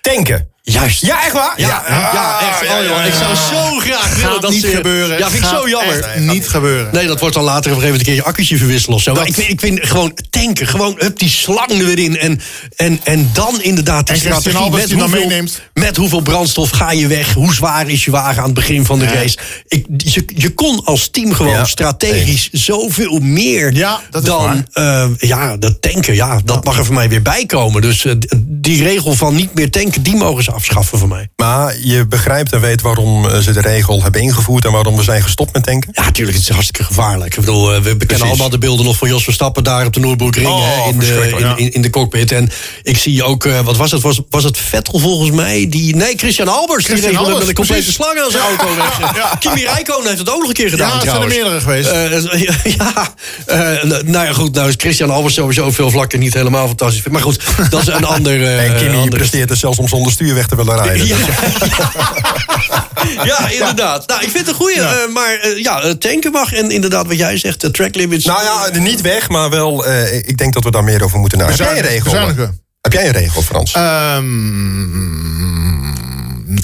[0.00, 0.48] Tanken.
[0.72, 1.00] Juist.
[1.06, 1.52] Ja, echt waar?
[1.56, 2.68] Ja, ja, echt.
[2.68, 5.18] ja, oh, joh, ja, ik zou zo graag willen Gaat dat niet ze- gebeuren.
[5.18, 6.02] Ja, vind ik Gaat zo jammer.
[6.04, 6.88] echt niet gebeuren.
[6.94, 9.02] Nee, dat wordt dan later op een gegeven moment een keer je accu'tje verwisselen of
[9.02, 9.14] zo.
[9.14, 12.18] Maar ik vind, ik vind gewoon tanken, gewoon hup, die slang er weer in.
[12.18, 12.40] En,
[12.76, 15.60] en, en dan inderdaad die En strategie met dan hoeveel, meeneemt.
[15.74, 17.32] met hoeveel brandstof ga je weg?
[17.34, 19.12] Hoe zwaar is je wagen aan het begin van de Ja.
[19.12, 19.38] race?
[19.68, 25.06] Ik, je, je kon als team gewoon Ja, strategisch zoveel meer Ja, dat dan eh,
[25.18, 26.14] ja, dat tanken.
[26.14, 27.82] Ja, dat mag er voor mij weer bij komen.
[27.82, 28.12] Dus eh,
[28.46, 31.28] die regel van niet meer tanken, die mogen ze afschaffen voor mij.
[31.36, 34.64] Maar je begrijpt en weet waarom eh, ze de regel hebben ingevoerd...
[34.64, 35.90] en waarom we zijn gestopt met tanken?
[35.92, 37.34] Ja, natuurlijk, het is hartstikke gevaarlijk.
[37.34, 40.00] Ik bedoel, eh, we bekennen allemaal de beelden nog van Jos Verstappen daar op de
[40.00, 42.32] Noordburgring Oh, in, de, in, in, in de cockpit.
[42.32, 42.50] En
[42.82, 44.02] ik zie ook, eh, wat was het?
[44.02, 45.66] Was, was het Vettel volgens mij?
[45.68, 46.84] Die, nee, Christian Albers.
[46.84, 48.02] Christian die regelde Albers, met een complete precies.
[48.04, 49.38] slang aan zijn auto weg.
[49.42, 51.90] Kimi Räikkönen heeft het ook nog een keer gedaan Ja, er zijn er meerdere geweest.
[52.78, 53.14] Ja,
[53.46, 57.02] eh, nou ja, goed, nou is Christian Albers sowieso veel vlakken niet helemaal fantastisch.
[57.08, 57.40] Maar goed,
[57.70, 58.46] dat is een ander...
[58.58, 61.06] en Kimi ander- presteert er zelfs om zonder stuur weg willen rijden.
[61.06, 61.16] Ja,
[63.24, 64.08] ja, inderdaad.
[64.08, 64.76] Nou, ik vind het een goeie.
[64.76, 64.94] Ja.
[64.96, 66.52] eh, maar eh, ja, eh, tanken mag.
[66.52, 68.24] En inderdaad, wat jij zegt, de track limits.
[68.24, 69.86] Nou ja, niet weg, maar wel...
[69.86, 71.64] eh, ik denk dat we daar meer over moeten nadenken.
[71.64, 72.10] Heb jij een regel?
[72.10, 72.60] Bezuinigen.
[72.80, 73.72] Heb jij een regel, Frans?
[73.72, 74.24] Ehm,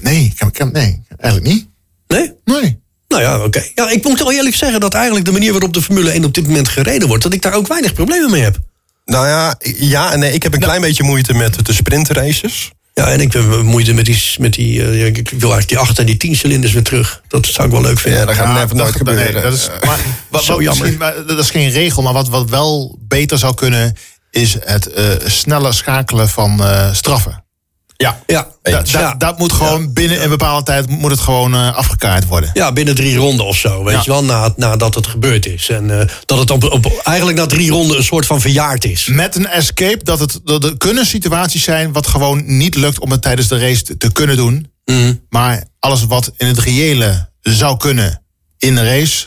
[0.03, 0.35] nee,
[0.72, 1.66] nee, eigenlijk niet.
[2.07, 2.32] Nee?
[2.45, 2.82] Nee.
[3.09, 3.62] Nou ja, oké.
[3.74, 6.35] Ja, ik moet wel eerlijk zeggen dat eigenlijk de manier waarop de Formule 1 op
[6.35, 8.59] dit moment gereden wordt, dat ik daar ook weinig problemen mee heb.
[9.05, 12.70] Nou ja, ja en nee, ik heb een klein beetje moeite met de sprintraces.
[12.95, 15.79] Ja, en ik heb moeite met die, met die eh, ja, ik wil eigenlijk die
[15.79, 17.23] 8 en die 10 cilinders weer terug.
[17.29, 18.21] Dat zou ik wel leuk vinden.
[18.21, 19.33] Ja, dat gaat Ja, never nooit gebeuren.
[19.33, 20.99] nee, dat is, maar, wat, Zo jammer.
[21.27, 23.97] dat is geen regel, maar wat, wat wel beter zou kunnen...
[24.31, 27.44] is het eh, sneller schakelen van eh, straffen.
[27.97, 28.23] Ja.
[28.27, 28.91] Ja, Da- Eens.
[28.93, 29.15] da- Ja.
[29.15, 32.51] Dat moet gewoon binnen een bepaalde tijd moet het gewoon eh, afgekaart worden.
[32.55, 33.85] ja, binnen drie ronden of zo.
[33.85, 34.01] Weet Ja.
[34.05, 35.69] je wel, na, nadat het gebeurd is.
[35.69, 39.07] En eh, dat het op, op, eigenlijk na drie ronden een soort van verjaard is.
[39.07, 43.11] Met een escape dat het dat er kunnen situaties zijn wat gewoon niet lukt om
[43.11, 44.73] het tijdens de race te, te kunnen doen.
[44.85, 45.15] Mhm.
[45.29, 48.23] Maar alles wat in het reële zou kunnen
[48.59, 49.27] in een race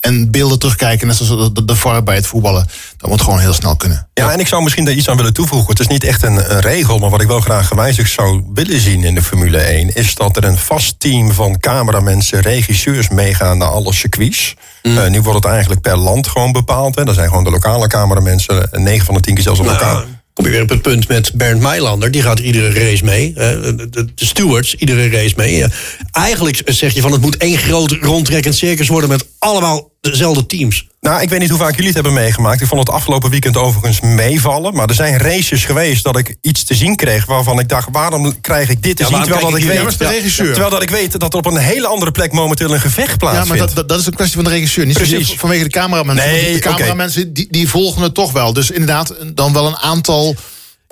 [0.00, 3.52] en beelden terugkijken, net zoals de, de, VAR bij het voetballen, dat moet gewoon heel
[3.52, 4.08] snel kunnen.
[4.14, 5.70] Ja, en ik zou misschien daar iets aan willen toevoegen.
[5.70, 8.80] Het is niet echt een, een regel, maar wat ik wel graag gewijzigd zou willen
[8.80, 9.94] zien in de Formule 1...
[9.94, 14.54] is dat er een vast team van cameramensen, regisseurs meegaan naar alle circuits.
[14.82, 14.98] Mm.
[14.98, 16.94] Eh, nu wordt het eigenlijk per land gewoon bepaald.
[16.94, 17.04] Hè.
[17.04, 20.04] Dat zijn gewoon de lokale cameramensen, 9 van de 10 keer zelfs Nou, elkaar.
[20.38, 22.10] Kom je weer op het punt met Bernd Meilander.
[22.10, 23.32] Die gaat iedere race mee.
[23.34, 23.74] hè.
[23.74, 25.64] De, stewards, iedere race mee.
[26.10, 29.10] Eigenlijk zeg je van het moet één groot rondtrekkend circus worden...
[29.10, 30.86] met allemaal dezelfde teams.
[31.00, 32.60] Nou, ik weet niet hoe vaak jullie het hebben meegemaakt.
[32.60, 34.74] Ik vond het afgelopen weekend overigens meevallen.
[34.74, 37.26] Maar er zijn races geweest dat ik iets te zien kreeg...
[37.26, 39.18] waarvan ik dacht, waarom krijg ik dit te Ja, zien...
[39.22, 40.34] terwijl dat ik ik weet?
[40.36, 43.10] Ja, terwijl dat ik weet dat er op een hele andere plek momenteel een gevecht
[43.10, 43.48] Ja, plaatsvindt.
[43.48, 44.86] maar dat, dat, dat is een kwestie van de regisseur.
[44.86, 45.34] Niet Precies.
[45.36, 46.30] vanwege de cameramensen.
[46.30, 48.52] Nee, de cameramensen die, die volgen het toch wel.
[48.52, 50.36] Dus inderdaad, dan wel een aantal.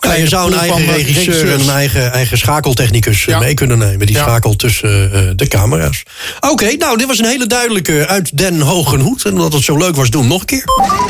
[0.07, 3.39] Ja, je zou een eigen eh, regisseur en een eigen, eigen schakeltechnicus eh, Ja.
[3.39, 4.07] mee kunnen nemen.
[4.07, 4.23] Die Ja.
[4.23, 6.03] schakel tussen eh, de camera's.
[6.41, 9.25] Oké, nou, dit was een hele duidelijke uit Den Hogen Hoed.
[9.25, 10.65] En omdat het zo leuk was, doen we nog een keer.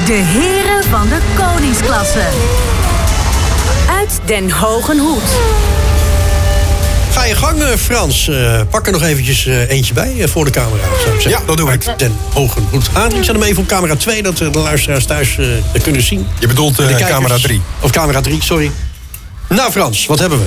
[0.07, 2.24] De heren van de koningsklasse.
[3.90, 5.22] Uit Den Hogen Hoed.
[7.17, 8.29] Ga je gang, eh, Frans.
[8.29, 10.83] Eh, pak er nog eventjes eh, eentje bij voor de camera.
[11.03, 11.31] Zou ik zeggen.
[11.31, 11.99] Ja, dat doe ik.
[11.99, 12.89] Den Hogen Hoed.
[12.93, 16.27] Adrie, zet hem even op camera 2, dat de luisteraars thuis eh, dat kunnen zien.
[16.41, 17.11] Je bedoelt eh, kijkers.
[17.11, 17.61] camera 3.
[17.81, 18.71] Of camera 3, sorry.
[19.49, 20.47] Nou, Frans, wat hebben we?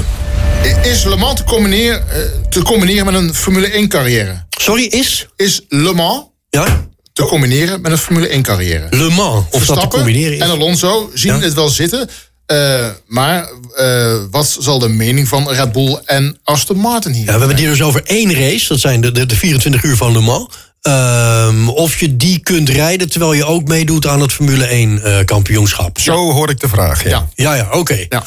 [0.89, 2.17] Is Le Mans te combineren, eh,
[2.49, 4.45] te combineren met een Formule 1 carrière?
[4.49, 5.27] Sorry, is?
[5.35, 6.87] Is Le Mans Ja?
[7.13, 8.87] te combineren met een Formule 1 carrière?
[8.89, 9.17] Le Mans.
[9.37, 10.39] Of dat te Verstappen combineren is.
[10.41, 11.39] en Alonso zien Ja.
[11.41, 12.09] het wel zitten.
[12.49, 17.25] Eh, maar eh, wat zal de mening van Red Bull en Aston Martin hier Ja,
[17.25, 18.67] we hebben het hier dus over één race.
[18.67, 20.47] Dat zijn de, de, de 24 uur van Le Mans.
[20.81, 25.25] Ehm, of je die kunt rijden terwijl je ook meedoet aan het Formule 1 eh,
[25.25, 25.99] kampioenschap.
[25.99, 27.09] Zo hoor ik de vraag, ja.
[27.09, 27.27] Ja.
[27.35, 28.05] Ja, ja, oké.
[28.09, 28.23] Ja.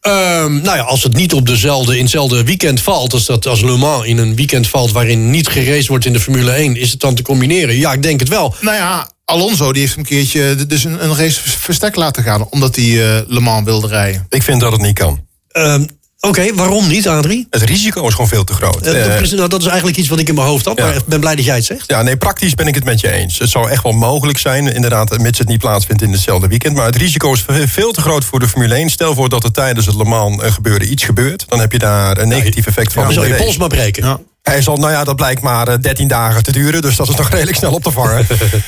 [0.00, 3.12] Ehm, nou ja, als het niet op dezelfde, in hetzelfde weekend valt...
[3.12, 6.20] als dat als Le Mans in een weekend valt waarin niet geraced wordt in de
[6.20, 6.76] Formule 1...
[6.76, 7.76] is het dan te combineren?
[7.76, 8.54] Ja, ik denk het wel.
[8.60, 12.46] Nou ja, Alonso die heeft een keertje d- dus een, een race verstek laten gaan...
[12.50, 14.26] omdat hij eh, Le Mans wilde rijden.
[14.28, 15.20] Ik vind dat het niet kan.
[15.48, 15.84] Ehm,
[16.20, 17.46] oké, waarom niet, Adrie?
[17.50, 18.82] Het risico is gewoon veel te groot.
[18.86, 20.78] Eh, Eh, dat, is, nou, dat is eigenlijk iets wat ik in mijn hoofd had,
[20.78, 20.84] ja.
[20.84, 21.84] maar ik ben blij dat jij het zegt.
[21.90, 23.38] Ja, nee, praktisch ben ik het met je eens.
[23.38, 26.76] Het zou echt wel mogelijk zijn, inderdaad, mits het niet plaatsvindt in hetzelfde weekend.
[26.76, 28.90] Maar het risico is ve- veel te groot voor de Formule 1.
[28.90, 31.44] Stel voor dat er tijdens het Le Mans eh, gebeuren iets gebeurt.
[31.48, 33.02] Dan heb je daar een negatief effect van.
[33.02, 34.20] Dan in zal de je pols maar breken.
[34.42, 36.82] Hij zal, nou ja, dat blijkt maar eh, 13 dagen te duren.
[36.82, 38.26] Dus dat is nog redelijk snel op te vangen.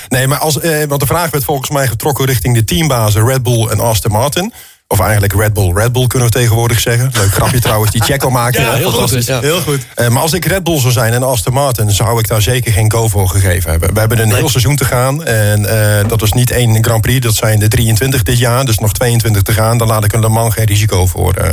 [0.08, 3.42] nee, maar als, eh, want de vraag werd volgens mij getrokken richting de teambazen Red
[3.42, 4.52] Bull en Aston Martin.
[4.88, 7.10] Of eigenlijk Red Bull, Red Bull kunnen we tegenwoordig zeggen.
[7.14, 8.60] Leuk grapje trouwens, die Checo maakte.
[8.60, 9.24] Ja, heel goed.
[9.26, 9.40] Ja.
[9.40, 9.80] Heel goed.
[9.94, 12.72] Eh, maar als ik Red Bull zou zijn en Aston Martin, zou ik daar zeker
[12.72, 13.94] geen go voor gegeven hebben.
[13.94, 15.24] We hebben een heel seizoen te gaan.
[15.24, 15.66] En
[16.00, 18.64] eh, dat is niet één Grand Prix, dat zijn de 23 dit jaar.
[18.64, 19.78] Dus nog 22 te gaan.
[19.78, 21.34] Dan laat ik een Le Mans geen risico voor.
[21.34, 21.52] eh,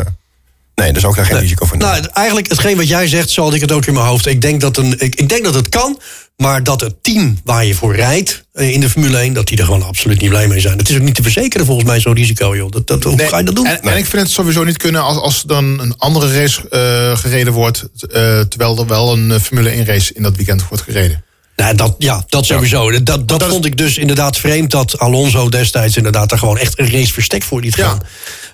[0.81, 1.93] nee, daar zou ik daar geen risico voor nemen.
[1.93, 4.25] Nou, eigenlijk hetgeen wat jij zegt, had ik het ook in mijn hoofd.
[4.25, 5.99] Ik denk dat, een, ik, ik denk dat het kan,
[6.37, 9.33] maar dat het team waar je voor rijdt eh, in de Formule 1...
[9.33, 10.77] dat die er gewoon absoluut niet blij mee zijn.
[10.77, 12.71] Het is ook niet te verzekeren volgens mij, zo'n risico, joh.
[12.71, 13.65] Dat, dat, hoe Nee, ga je dat doen?
[13.65, 17.17] En, en ik vind het sowieso niet kunnen als, als dan een andere race eh,
[17.17, 17.87] gereden wordt...
[18.11, 21.23] eh, terwijl er wel een Formule 1 race in dat weekend wordt gereden.
[21.61, 23.03] Nou, dat, ja, dat sowieso.
[23.03, 26.91] Dat, dat, vond ik dus inderdaad vreemd dat Alonso destijds inderdaad er gewoon echt een
[26.91, 27.87] race verstek voor liet Ja.
[27.87, 28.01] gaan.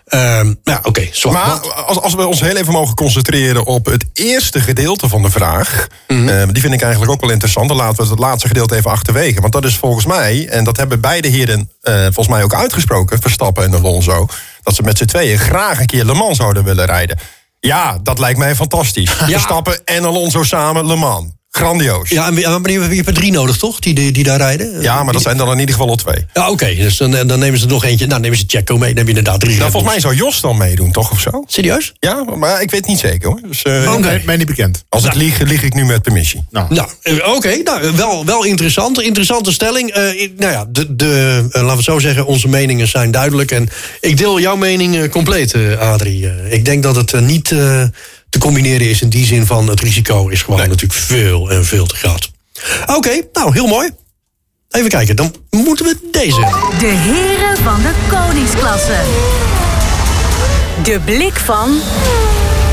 [0.08, 1.10] Ehm, ja, oké.
[1.32, 5.30] Maar als, als we ons heel even mogen concentreren op het eerste gedeelte van de
[5.30, 5.88] vraag.
[6.08, 6.28] Mhm.
[6.28, 7.68] eh, die vind ik eigenlijk ook wel interessant.
[7.68, 9.42] Dan laten we het laatste gedeelte even achterwege.
[9.42, 13.22] Want dat is volgens mij, en dat hebben beide heren eh, volgens mij ook uitgesproken,
[13.22, 14.28] Verstappen en Alonso.
[14.64, 17.20] Dat ze met z'n tweeën graag een keer Le Mans zouden willen rijden.
[17.60, 19.12] Ja, dat lijkt mij fantastisch.
[19.12, 21.36] Verstappen en Alonso samen Le Mans.
[21.58, 22.10] Grandioos.
[22.10, 23.80] Ja, Ja, en maar je hebt er drie nodig, toch?
[23.80, 24.82] Die, die, die daar rijden?
[25.04, 26.26] maar dat zijn dan in ieder geval al twee.
[26.34, 26.76] Ja, oké.
[26.76, 28.08] Dus dan, dan nemen ze er nog eentje.
[28.08, 28.88] Nou, nemen ze Checo mee.
[28.90, 31.12] Dan heb je inderdaad drie Nou, volgens mij zou Jos dan meedoen, toch?
[31.12, 31.44] Of zo?
[31.48, 31.94] Serieus?
[32.00, 33.40] Ja, maar ik weet niet zeker hoor.
[33.48, 34.08] Dus, eh, Oké.
[34.08, 34.84] Nee, mij niet bekend.
[34.90, 36.46] Als ik lieg, lieg ik nu met permissie.
[36.50, 37.56] Nou, Nou, eh, oké.
[37.64, 39.02] nou, wel, wel interessant.
[39.02, 39.90] Interessante stelling.
[39.92, 43.52] Eh, nou ja, de, de, eh, laten we het zo zeggen, onze meningen zijn duidelijk.
[43.52, 43.70] En
[44.02, 46.28] ik deel jouw mening eh, compleet, eh, Adrie.
[46.28, 47.84] Eh, ik denk dat het eh, niet eh,
[48.40, 51.86] te combineren is in die zin van het risico is gewoon natuurlijk veel en veel
[51.86, 52.32] te groot.
[52.86, 53.90] Oké, nou, heel mooi.
[54.70, 56.40] Even kijken, dan moeten we deze.
[56.80, 59.00] De heren van de koningsklasse.
[60.84, 61.80] De blik van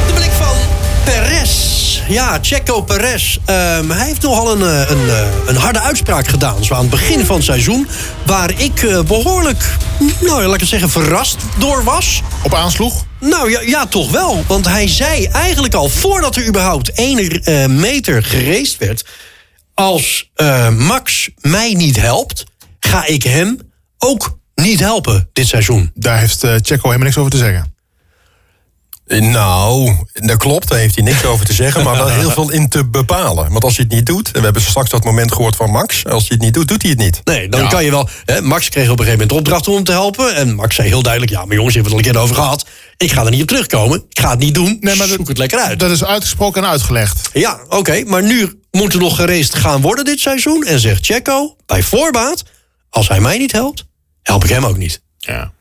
[0.07, 0.57] De blik van
[1.05, 1.74] Perez.
[2.09, 3.39] Ja, Checo Perez.
[3.45, 6.65] Ehm, hij heeft nogal een, eh, een, eh, een harde uitspraak gedaan.
[6.65, 7.89] Zo aan het begin van het seizoen.
[8.27, 9.77] Waar ik eh, behoorlijk,
[10.21, 12.23] nou ja, laat ik het zeggen, verrast door was.
[12.43, 13.05] op aansloeg.
[13.21, 14.45] Nou ja, ja, toch wel.
[14.47, 17.43] Want hij zei eigenlijk al voordat er überhaupt één
[17.81, 19.05] meter geraced werd...
[19.75, 20.31] als
[20.77, 22.45] Max mij niet helpt,
[22.79, 23.59] ga ik hem
[23.99, 25.91] ook niet helpen dit seizoen.
[25.95, 27.74] Daar heeft Checo helemaal niks over te zeggen.
[29.07, 32.69] Nou, dat klopt, daar heeft hij niks over te zeggen, maar wel heel veel in
[32.69, 33.51] te bepalen.
[33.53, 36.05] Want als hij het niet doet, en we hebben straks dat moment gehoord van Max,
[36.07, 37.21] als hij het niet doet, doet hij het niet.
[37.25, 37.69] Nee, dan Ja.
[37.69, 38.09] kan je wel.
[38.25, 40.35] Hè, Max kreeg op een gegeven moment de opdracht om hem te helpen.
[40.35, 42.35] En Max zei heel duidelijk: Ja, maar jongens, je hebt het al een keer over
[42.43, 42.67] gehad.
[42.97, 44.05] Ik ga er niet op terugkomen.
[44.09, 44.77] Ik ga het niet doen.
[44.81, 45.79] Nee, maar dat- Zoek het lekker uit.
[45.81, 47.31] Dat is uitgesproken en uitgelegd.
[47.33, 48.03] Ja, oké.
[48.07, 50.65] maar nu moet er nog geraced gaan worden dit seizoen.
[50.65, 52.43] En zegt Checo bij voorbaat:
[52.91, 53.85] Als hij mij niet helpt,
[54.23, 55.03] help ik hem ook niet.
[55.19, 55.53] Ja.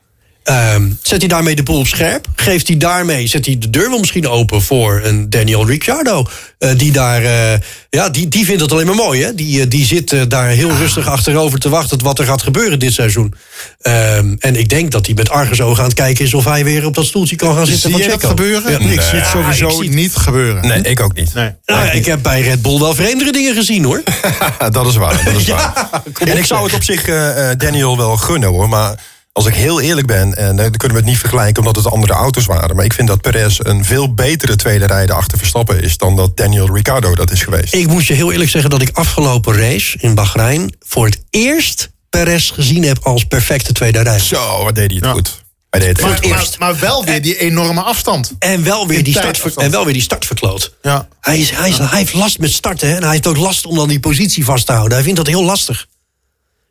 [0.44, 2.28] Ehm, zet hij daarmee de boel op scherp?
[2.36, 6.28] Geeft hij daarmee, zet hij de deur wel misschien open voor een Daniel Ricciardo?
[6.64, 9.36] eh, die daar, eh, ja, die, die vindt het alleen maar mooi, hè?
[9.36, 12.94] Die, eh, die zit daar heel rustig achterover te wachten wat er gaat gebeuren dit
[12.94, 13.34] seizoen.
[13.82, 16.86] Ehm, en ik denk dat hij met argusogen aan het kijken is of hij weer
[16.86, 18.72] op dat stoeltje kan gaan zitten Zie je gebeuren?
[18.72, 20.68] Ja, ik zie het sowieso zie- niet gebeuren.
[20.68, 21.34] Nee, ik ook niet.
[21.34, 21.50] Nee.
[21.66, 24.04] Nou ik heb bij Red Bull wel vreemdere dingen gezien, hoor.
[24.72, 25.24] dat is waar.
[25.26, 25.56] Dat is Ja,
[25.91, 26.02] waar.
[26.14, 28.96] kom En ik zou het op zich eh, eh, Daniel wel gunnen hoor, maar
[29.34, 31.94] als ik heel eerlijk ben, en eh, dan kunnen we het niet vergelijken omdat het
[31.94, 35.82] andere auto's waren, maar ik vind dat Perez een veel betere tweede rijder achter Verstappen
[35.82, 37.74] is dan dat Daniel Ricciardo dat is geweest.
[37.74, 40.76] Ik moet je heel eerlijk zeggen dat ik afgelopen race in Bahrein...
[40.80, 44.26] voor het eerst Perez gezien heb als perfecte tweede rijder.
[44.26, 45.12] Zo, wat deed hij het Ja.
[45.12, 45.42] goed.
[45.70, 46.30] Hij deed het Maar, goed.
[46.30, 48.32] maar, maar wel weer die enorme afstand.
[48.40, 50.74] En wel weer, die start, en wel weer die start verkloot.
[50.82, 51.08] Ja.
[51.22, 52.88] Hij, is, hij, is, hij heeft last met starten.
[52.88, 52.96] Hè?
[52.96, 54.94] En hij heeft ook last om dan die positie vast te houden.
[54.94, 55.88] Hij vindt dat heel lastig.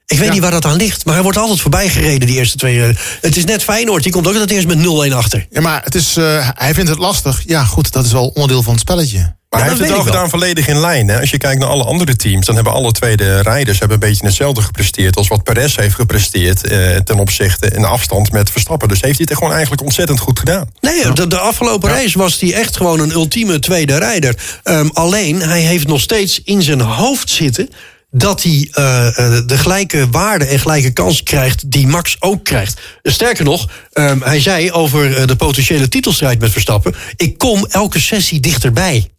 [0.06, 0.32] Ik weet Ja.
[0.32, 2.82] niet waar dat aan ligt, maar hij wordt altijd voorbij gereden die eerste twee.
[2.82, 5.46] eh, Het is net Feyenoord, die komt ook dat eerst met 0-1 achter.
[5.50, 7.42] Ja, maar het is, eh, hij vindt het lastig.
[7.46, 9.18] Ja, goed, dat is wel onderdeel van het spelletje.
[9.18, 10.06] Maar Ja, hij heeft het wel.
[10.12, 11.08] gedaan volledig in lijn.
[11.08, 11.20] Hè?
[11.20, 14.08] Als je kijkt naar alle andere teams, dan hebben alle twee de rijders hebben een
[14.08, 18.88] beetje hetzelfde gepresteerd als wat Perez heeft gepresteerd eh, ten opzichte in afstand met Verstappen.
[18.88, 20.66] Dus heeft hij het gewoon eigenlijk ontzettend goed gedaan.
[20.80, 24.34] Nee, de, de afgelopen race was hij echt gewoon een ultieme tweede rijder.
[24.62, 27.68] Ehm, alleen, hij heeft nog steeds in zijn hoofd zitten
[28.14, 32.80] dat hij eh, eh, de gelijke waarde en gelijke kans krijgt die Max ook krijgt.
[33.02, 36.94] Sterker nog, ehm, hij zei over eh, de potentiële titelstrijd met Verstappen...
[37.16, 39.10] ik kom elke sessie dichterbij.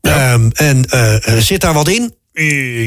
[0.00, 0.86] Ehm, en
[1.38, 2.14] zit daar wat in?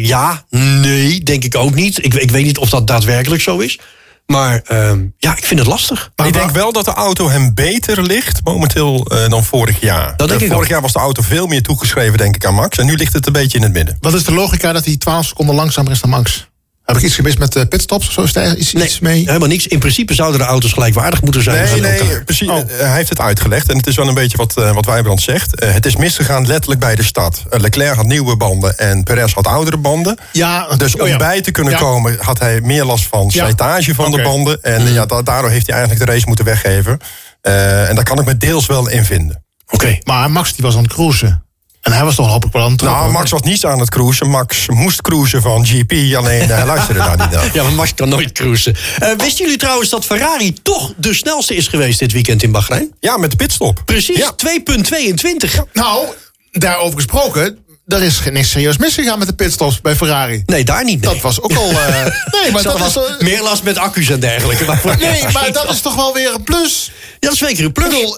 [0.02, 2.06] Ja, nee, denk ik ook niet.
[2.06, 3.80] Ik, ik weet niet of dat daadwerkelijk zo is.
[4.28, 6.12] Maar ehm, ja, ik vind het lastig.
[6.26, 10.14] ik denk wel dat de auto hem beter ligt momenteel eh, dan vorig jaar.
[10.18, 10.72] Dat denk Eh, ik vorig ook.
[10.72, 12.78] jaar was de auto veel meer toegeschreven, denk ik, aan Max.
[12.78, 13.98] En nu ligt het een beetje in het midden.
[14.02, 16.48] Wat is de logica dat hij 12 seconden langzamer is dan Max?
[16.88, 18.22] Heb ik iets gemist met de pitstops of zo?
[18.22, 19.26] Is daar iets, Nee, iets mee?
[19.26, 19.68] helemaal niks.
[19.68, 21.66] In principe zouden de auto's gelijkwaardig moeten zijn.
[21.72, 22.24] Nee, nee, elkaar.
[22.24, 22.48] precies.
[22.50, 22.58] Oh.
[22.58, 23.70] Eh, hij heeft het uitgelegd.
[23.70, 25.56] En het is wel een beetje wat, eh, wat Wijbrand zegt.
[25.60, 27.06] Eh, het is misgegaan letterlijk bij de.
[27.50, 30.18] Eh, Leclerc had nieuwe banden en Perez had oudere banden.
[30.32, 31.18] Ja, Dus om oh ja.
[31.18, 31.80] bij te kunnen Ja.
[31.80, 33.30] komen had hij meer last van Ja.
[33.44, 34.62] slijtage van de banden.
[34.62, 37.00] En ja, da- daardoor heeft hij eigenlijk de race moeten weggeven.
[37.42, 39.44] Eh, en daar kan ik me deels wel in vinden.
[39.70, 39.98] Oké.
[40.04, 41.44] Maar Max die was aan het cruisen.
[41.82, 42.82] En hij was toch hopelijk wel aan het.
[42.82, 44.30] Nou, Max was niet aan het cruisen.
[44.30, 47.50] Max moest cruisen van GP, alleen eh, hij luisterde daar niet naar.
[47.54, 48.76] Ja, maar Max kan nooit cruisen.
[49.00, 52.94] Eh, wisten jullie trouwens dat Ferrari toch de snelste is geweest dit weekend in Bahrein?
[53.00, 53.82] Ja, met de pitstop.
[53.86, 54.32] Precies, Ja.
[54.36, 55.60] 2,22.
[55.74, 56.06] Nou,
[56.52, 57.58] daarover gesproken,
[57.88, 60.44] er is geen- niks serieus misgegaan met de pitstops bij Ferrari.
[60.46, 61.02] Nee, daar niet.
[61.02, 61.14] Nee.
[61.14, 61.70] Dat was ook al...
[61.72, 62.06] eh,
[62.42, 64.66] nee, maar dat eh, meer last met accu's en dergelijke.
[64.66, 66.92] Maar nee, maar dat is toch wel weer een plus.
[67.12, 67.88] Ja, dat is zeker een Ik plus.
[67.90, 68.18] bedoel,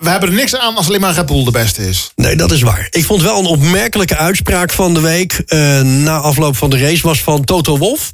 [0.00, 2.10] we hebben er niks aan als alleen maar Red Bull de beste is.
[2.16, 2.86] Nee, dat is waar.
[2.90, 5.32] Ik vond wel een opmerkelijke uitspraak van de week...
[5.46, 8.12] eh, na afloop van de race was van Toto Wolf.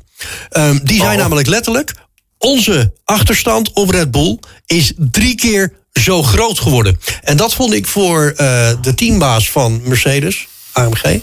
[0.51, 1.21] Ehm, die zei Oh.
[1.21, 1.95] namelijk letterlijk...
[2.39, 6.99] onze achterstand op Red Bull is drie keer zo groot geworden.
[7.23, 11.21] En dat vond ik voor eh, de teambaas van Mercedes, AMG...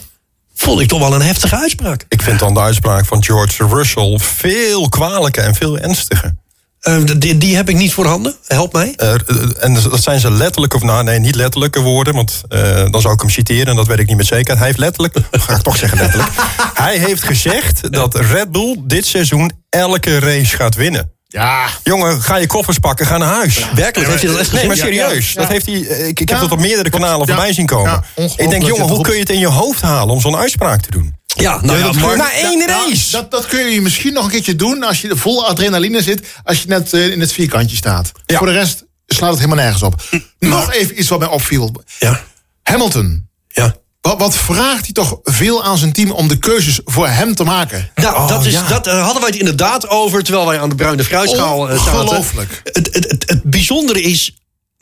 [0.55, 2.05] vond ik toch wel een heftige uitspraak.
[2.07, 6.35] Ik vind dan de uitspraak van George Russell veel kwalijker en veel ernstiger.
[6.83, 8.35] Ehm, die, die heb ik niet voorhanden.
[8.47, 8.93] Help mij.
[8.97, 9.13] Eh,
[9.59, 12.59] en dat zijn ze letterlijke, of nou nee, niet letterlijke woorden, want eh,
[12.91, 14.57] dan zou ik hem citeren en dat weet ik niet met zekerheid.
[14.57, 15.15] Hij heeft letterlijk,
[15.47, 16.31] ga ik toch zeggen letterlijk,
[16.73, 21.11] hij heeft gezegd dat Red Bull dit seizoen elke race gaat winnen.
[21.27, 21.65] Ja.
[21.83, 23.67] Jongen, ga je koffers pakken, ga naar huis.
[23.75, 25.31] Werkelijk, heeft hij dat echt Nee, maar serieus.
[25.31, 25.39] ja.
[25.41, 27.33] Dat heeft hij, eh, ik, ik heb dat op meerdere kanalen Ja.
[27.33, 28.03] voorbij zien komen.
[28.15, 30.81] Ja, ik denk, jongen, hoe kun je het in je hoofd halen om zo'n uitspraak
[30.81, 31.15] te doen?
[31.35, 33.11] Ja, nou ja, Na één Nou, race.
[33.11, 36.27] dat, dat kun je misschien nog een keertje doen als je vol adrenaline zit.
[36.43, 38.11] Als je net eh, in het vierkantje staat.
[38.25, 38.37] Ja.
[38.37, 40.01] Voor de rest slaat het helemaal nergens op.
[40.39, 41.83] Nog even iets wat mij opviel.
[41.99, 42.21] ja,
[42.63, 43.29] Hamilton.
[43.47, 43.75] ja.
[44.01, 47.43] Wat, wat vraagt hij toch veel aan zijn team om de keuzes voor hem te
[47.43, 47.91] maken?
[47.95, 48.67] Nou, dat, is, ja.
[48.67, 52.01] dat eh, hadden wij het inderdaad over terwijl wij aan de bruine fruitschaal eh, zaten.
[52.01, 52.61] Ongelooflijk.
[52.63, 54.35] Het, het, het, het bijzondere is,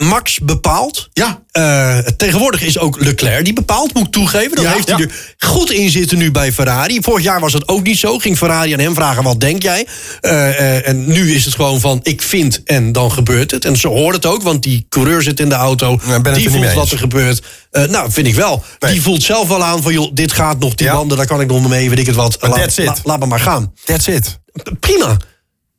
[0.03, 1.09] Max bepaalt.
[1.13, 1.43] Ja.
[1.51, 4.55] Eh, tegenwoordig is ook Leclerc die bepaalt, moet ik toegeven.
[4.55, 5.03] Dat Ja, heeft hij ja.
[5.05, 6.97] er goed in zitten nu bij Ferrari.
[7.01, 8.17] Vorig jaar was het ook niet zo.
[8.17, 9.87] Ging Ferrari aan hem vragen, wat denk jij?
[10.21, 13.65] Eh, eh, en nu is het gewoon van, ik vind en dan gebeurt het.
[13.65, 15.99] En zo hoort het ook, want die coureur zit in de auto.
[16.33, 17.41] Die voelt wat er gebeurt.
[17.71, 18.63] Nou, vind ik wel.
[18.79, 18.91] Nee.
[18.91, 20.93] Die voelt zelf wel aan van, joh, dit gaat nog, die Ja.
[20.93, 22.37] banden, daar kan ik nog mee, weet ik het wat.
[22.41, 23.73] Laat, la- laat me maar gaan.
[23.85, 24.39] That's it.
[24.79, 25.17] Prima.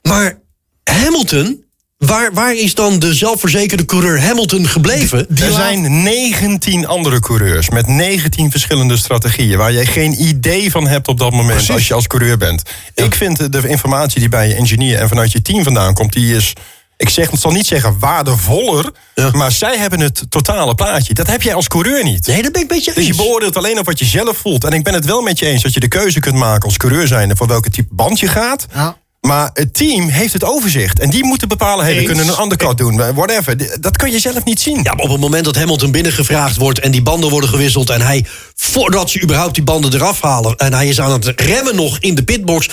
[0.03, 0.39] Maar
[0.85, 1.65] Hamilton,
[2.07, 5.27] waar, waar is dan de zelfverzekerde coureur Hamilton gebleven?
[5.37, 9.59] er zijn 19 andere coureurs met 19 verschillende strategieën...
[9.59, 11.71] waar je geen idee van hebt op dat moment Precies.
[11.71, 12.63] als je als coureur bent.
[12.95, 16.13] Ik vind de informatie die bij je engineer en vanuit je team vandaan komt...
[16.13, 16.53] die is,
[16.97, 18.91] ik zeg, ik zal niet zeggen waardevoller...
[19.15, 19.31] Ja.
[19.33, 21.15] maar zij hebben het totale plaatje.
[21.15, 22.27] Dat heb jij als coureur niet.
[22.27, 24.65] Nee, dat ben ik een beetje Dus je beoordeelt alleen op wat je zelf voelt.
[24.65, 26.77] En ik ben het wel met je eens dat je de keuze kunt maken als
[26.77, 27.37] coureur zijnde...
[27.37, 28.67] voor welke type band je gaat...
[28.75, 29.01] Ja.
[29.27, 30.99] Maar het team heeft het overzicht.
[30.99, 32.97] En die moeten bepalen, hey, we kunnen een undercut doen.
[32.97, 33.81] Whatever.
[33.81, 34.81] Dat kun je zelf niet zien.
[34.83, 38.01] Ja, maar op het moment dat Hamilton binnengevraagd wordt en die banden worden gewisseld en
[38.01, 41.99] hij, voordat ze überhaupt die banden eraf halen en hij is aan het remmen nog
[41.99, 42.69] in de pitbox,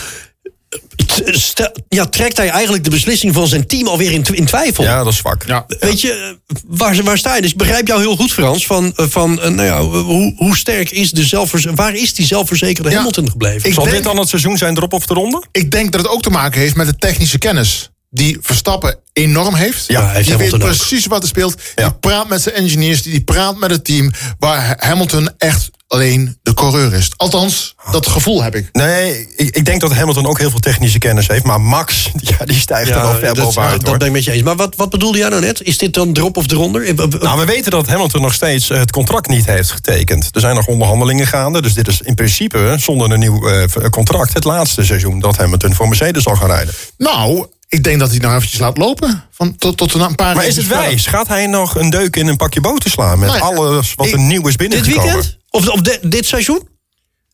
[1.89, 4.83] ja, trekt hij eigenlijk de beslissing van zijn team alweer in, tw- in twijfel.
[4.83, 5.43] Ja, dat is zwak.
[5.47, 5.65] Ja.
[5.79, 7.41] Weet je, waar, waar sta je?
[7.41, 8.65] Dus ik begrijp jou heel goed, Frans.
[8.65, 12.25] Van, eh, van eh, nou ja, hoe, hoe sterk is de zelfverze- waar is die
[12.25, 12.95] zelfverzekerde Ja.
[12.95, 13.67] Hamilton gebleven?
[13.69, 15.43] Ik Zal denk- dit dan het seizoen zijn erop of eronder?
[15.51, 17.89] Ik denk dat het ook te maken heeft met de technische kennis.
[18.11, 19.83] Die Verstappen enorm heeft.
[19.87, 20.59] Ja, heeft die weet ook.
[20.59, 21.61] precies wat er speelt.
[21.75, 21.83] Ja.
[21.83, 24.11] Die praat met zijn engineers, die, die praat met het team.
[24.39, 27.09] Waar Hamilton echt alleen de coureur is.
[27.17, 28.69] Althans, dat gevoel heb ik.
[28.71, 31.43] Nee, ik, ik denk dat Hamilton ook heel veel technische kennis heeft.
[31.43, 33.97] Maar Max, ja, die stijgt er wel ver dat, bovenuit dat hoor.
[33.97, 34.43] ben ik met je eens.
[34.43, 35.61] Maar wat, wat bedoelde jij nou net?
[35.61, 36.81] Is dit dan erop of eronder?
[36.83, 40.29] Eh, eh, Nou, we weten dat Hamilton nog steeds eh, het contract niet heeft getekend.
[40.31, 41.61] Er zijn nog onderhandelingen gaande.
[41.61, 44.33] Dus dit is in principe, zonder een nieuw eh, contract...
[44.33, 46.73] het laatste seizoen dat Hamilton voor Mercedes zal gaan rijden.
[46.97, 49.23] Nou, ik denk dat hij nou eventjes laat lopen.
[49.31, 51.05] Van, tot, tot een paar Maar is het wijs?
[51.05, 53.19] Gaat hij nog een deuk in een pakje boter slaan...
[53.19, 55.13] met Nee, alles wat ik- er nieuw is dit binnengekomen?
[55.13, 55.37] weekend?
[55.49, 56.67] Of, of de- dit seizoen?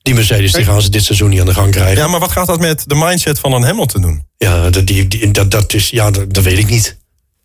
[0.02, 1.98] Die Mercedes die gaan ze dit seizoen niet aan de gang krijgen.
[1.98, 4.24] Ja, maar wat gaat dat met de mindset van een Hamilton doen?
[4.38, 6.98] Ja, dat, die, die- dat, dat, is, ja dat, dat weet ik niet.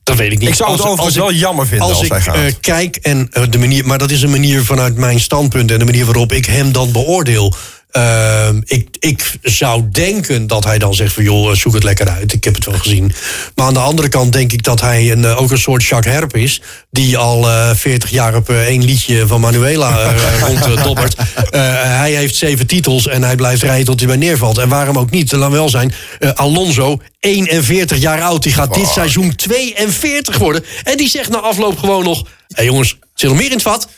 [0.02, 0.48] Dat weet ik niet.
[0.48, 2.34] Ik zou het overigens wel jammer vinden als ik hij gaat.
[2.34, 5.78] eh, kijk en eh, de manier, maar dat is een manier vanuit mijn standpunt en
[5.78, 7.54] de manier waarop ik hem dan beoordeel.
[7.90, 12.32] Ehm, ik, ik zou denken dat hij dan zegt van joh, zoek het lekker uit.
[12.32, 13.12] Ik heb het wel gezien.
[13.54, 16.14] Maar aan de andere kant denk ik dat hij een, eh, ook een soort Jacques
[16.14, 16.62] Herp is.
[16.90, 21.14] Die al eh 40 jaar op eh, één liedje van Manuela eh, ronddobbert.
[21.50, 21.60] Eh,
[21.98, 24.58] hij heeft zeven titels en hij blijft rijden tot hij bij neervalt.
[24.58, 25.32] En waarom ook niet?
[25.32, 25.92] Laat wel zijn.
[26.18, 28.42] eh, Alonso, 41 jaar oud.
[28.42, 30.64] Die gaat dit seizoen 42 worden.
[30.84, 32.22] En die zegt na afloop gewoon nog...
[32.48, 33.88] Hé jongens, zit er meer in het vat?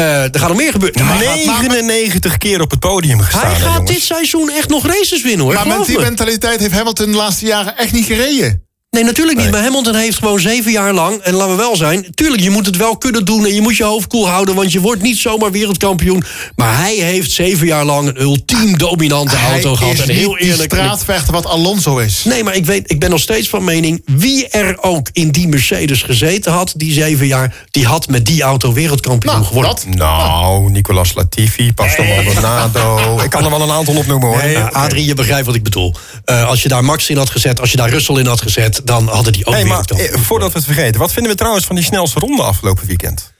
[0.00, 1.06] Eh, er gaat nog meer gebeuren.
[1.06, 3.46] Hij gaat- 99 keer op het podium gestaan.
[3.50, 5.54] hij gaat dit seizoen echt nog races winnen hoor.
[5.54, 6.02] Maar met die me.
[6.02, 8.64] mentaliteit heeft Hamilton de laatste jaren echt niet gereden.
[8.90, 9.50] Nee, natuurlijk niet.
[9.50, 11.20] Maar Hamilton heeft gewoon zeven jaar lang...
[11.20, 12.06] en laten we wel zijn...
[12.14, 13.44] tuurlijk, je moet het wel kunnen doen...
[13.44, 14.54] en je moet je hoofd koel houden...
[14.54, 16.24] want je wordt niet zomaar wereldkampioen.
[16.56, 18.08] Maar hij heeft zeven jaar lang...
[18.08, 19.98] een ultiem dominante auto gehad.
[19.98, 20.72] En heel eerlijk...
[20.72, 22.24] straatvechter wat Alonso is.
[22.24, 24.02] Nee, maar ik, weet, ik ben nog steeds van mening...
[24.04, 26.72] wie er ook in die Mercedes gezeten had...
[26.76, 27.54] die zeven jaar...
[27.70, 29.72] die had met die auto wereldkampioen Nou, geworden.
[29.72, 29.94] dat.
[29.94, 32.98] Nou, Nicolas Latifi, Pastor Maldonado.
[33.24, 34.42] Ik kan er wel een aantal opnoemen hoor.
[34.42, 35.94] Nee, Adrie, je begrijpt wat ik bedoel.
[36.24, 38.79] Eh, als je daar Max in had gezet, als je daar Russell in had gezet...
[38.84, 41.66] dan hadden die ook Hey, maar eh, voordat we het vergeten, wat vinden we trouwens
[41.66, 43.32] van die snelste ronde afgelopen weekend?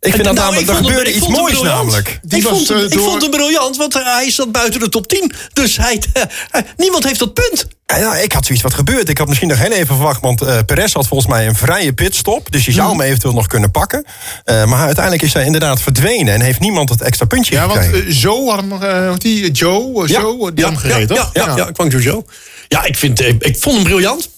[0.00, 2.18] Ik vind dat Nou, namelijk, ik er gebeurde ik iets moois namelijk.
[2.22, 4.80] Die ik, was, vond hem, eh, ik vond hem briljant, want eh, hij zat buiten
[4.80, 5.32] de top 10.
[5.52, 7.66] Dus hij, eh, niemand heeft dat punt.
[7.86, 9.08] Ja, nou, ik had zoiets wat gebeurd.
[9.08, 11.92] Ik had misschien nog heel even verwacht, want eh Perez had volgens mij een vrije
[11.92, 12.52] pitstop.
[12.52, 12.98] Dus die zou Hmm.
[12.98, 14.04] hem eventueel nog kunnen pakken.
[14.44, 17.80] Eh, maar uiteindelijk is hij inderdaad verdwenen en heeft niemand het extra puntje Ja, want
[17.80, 18.08] gekregen.
[18.08, 21.22] eh, Joe had hem, eh, die, Joe, eh, Ja, Joe, die had hem gereden, ja,
[21.22, 21.30] toch?
[21.34, 22.24] Ja, ja, ja, Kwang Jojo.
[22.68, 24.28] Ja, ik, vind, eh, ik vond hem briljant.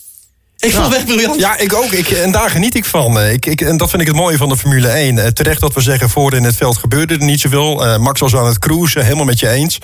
[0.58, 1.40] Ik vond hem echt briljant.
[1.40, 1.92] Ja, ik ook.
[1.92, 3.20] Ik, en daar geniet ik van.
[3.22, 5.18] Ik, ik, en dat vind ik het mooie van de Formule 1.
[5.18, 7.86] Eh, terecht dat we zeggen, voor in het veld gebeurde er niet zoveel.
[7.86, 9.78] Eh, Max was aan het cruisen, helemaal met je eens.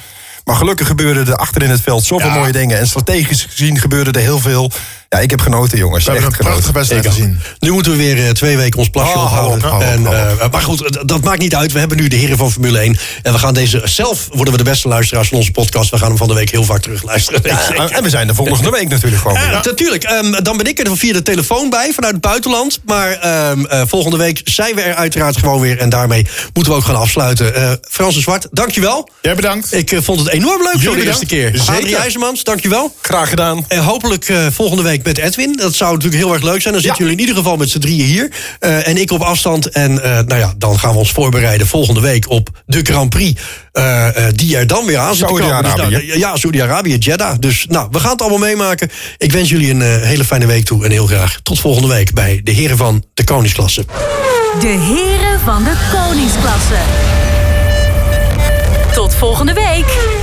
[0.44, 2.34] Maar gelukkig gebeurde er achter in het veld zoveel Ja.
[2.34, 2.78] mooie dingen.
[2.78, 4.70] En strategisch gezien gebeurde er heel veel.
[5.14, 6.04] Ja, ik heb genoten, jongens.
[6.04, 6.88] We hebben Echt een prachtige genoten.
[6.98, 7.40] wedstrijd gezien.
[7.58, 9.60] Nu moeten we weer eh, twee weken ons plasje Oh, ophouden.
[9.60, 10.40] hou op, hou op, en, hou op.
[10.40, 11.72] eh, maar goed, dat maakt niet uit.
[11.72, 12.96] We hebben nu de heren van Formule 1.
[13.22, 13.80] En we gaan deze...
[13.84, 15.90] Zelf worden we de beste luisteraars van onze podcast.
[15.90, 17.40] We gaan hem van de week heel vaak terug luisteren.
[17.44, 19.50] Ja, en we zijn de volgende week natuurlijk gewoon weer.
[19.50, 20.04] Ja, natuurlijk.
[20.04, 22.80] Ehm, dan ben ik er via de telefoon bij vanuit het buitenland.
[22.84, 25.78] Maar ehm, eh, volgende week zijn we er uiteraard gewoon weer.
[25.78, 27.54] En daarmee moeten we ook gaan afsluiten.
[27.54, 29.08] Eh Frans de Zwart, dankjewel.
[29.22, 29.72] Jij bedankt.
[29.74, 31.52] Ik vond het enorm leuk Jullie de eerste bedankt.
[31.52, 31.60] keer.
[31.62, 31.74] Zeker.
[31.82, 32.94] Adrie IJzermans, dankjewel.
[33.02, 33.64] Graag gedaan.
[33.68, 35.56] En hopelijk eh, volgende week met Edwin.
[35.56, 36.74] Dat zou natuurlijk heel erg leuk zijn.
[36.74, 38.30] Dan zitten jullie in ieder geval met z'n drieën hier.
[38.58, 39.68] Eh, en ik op afstand.
[39.68, 43.40] En eh, nou ja, dan gaan we ons voorbereiden volgende week op de Grand Prix.
[43.72, 45.28] eh, eh, die er dan weer aan zit.
[45.28, 45.90] Dus, Saoedi-Arabië.
[45.90, 47.36] nou, ja, Saudi-Arabië, Jeddah.
[47.38, 48.90] Dus nou, we gaan het allemaal meemaken.
[49.18, 50.84] Ik wens jullie een eh, hele fijne week toe.
[50.84, 53.84] En heel graag tot volgende week bij de heren van de Koningsklasse.
[54.60, 56.76] De heren van de koningsklasse.
[58.94, 60.13] Tot volgende week.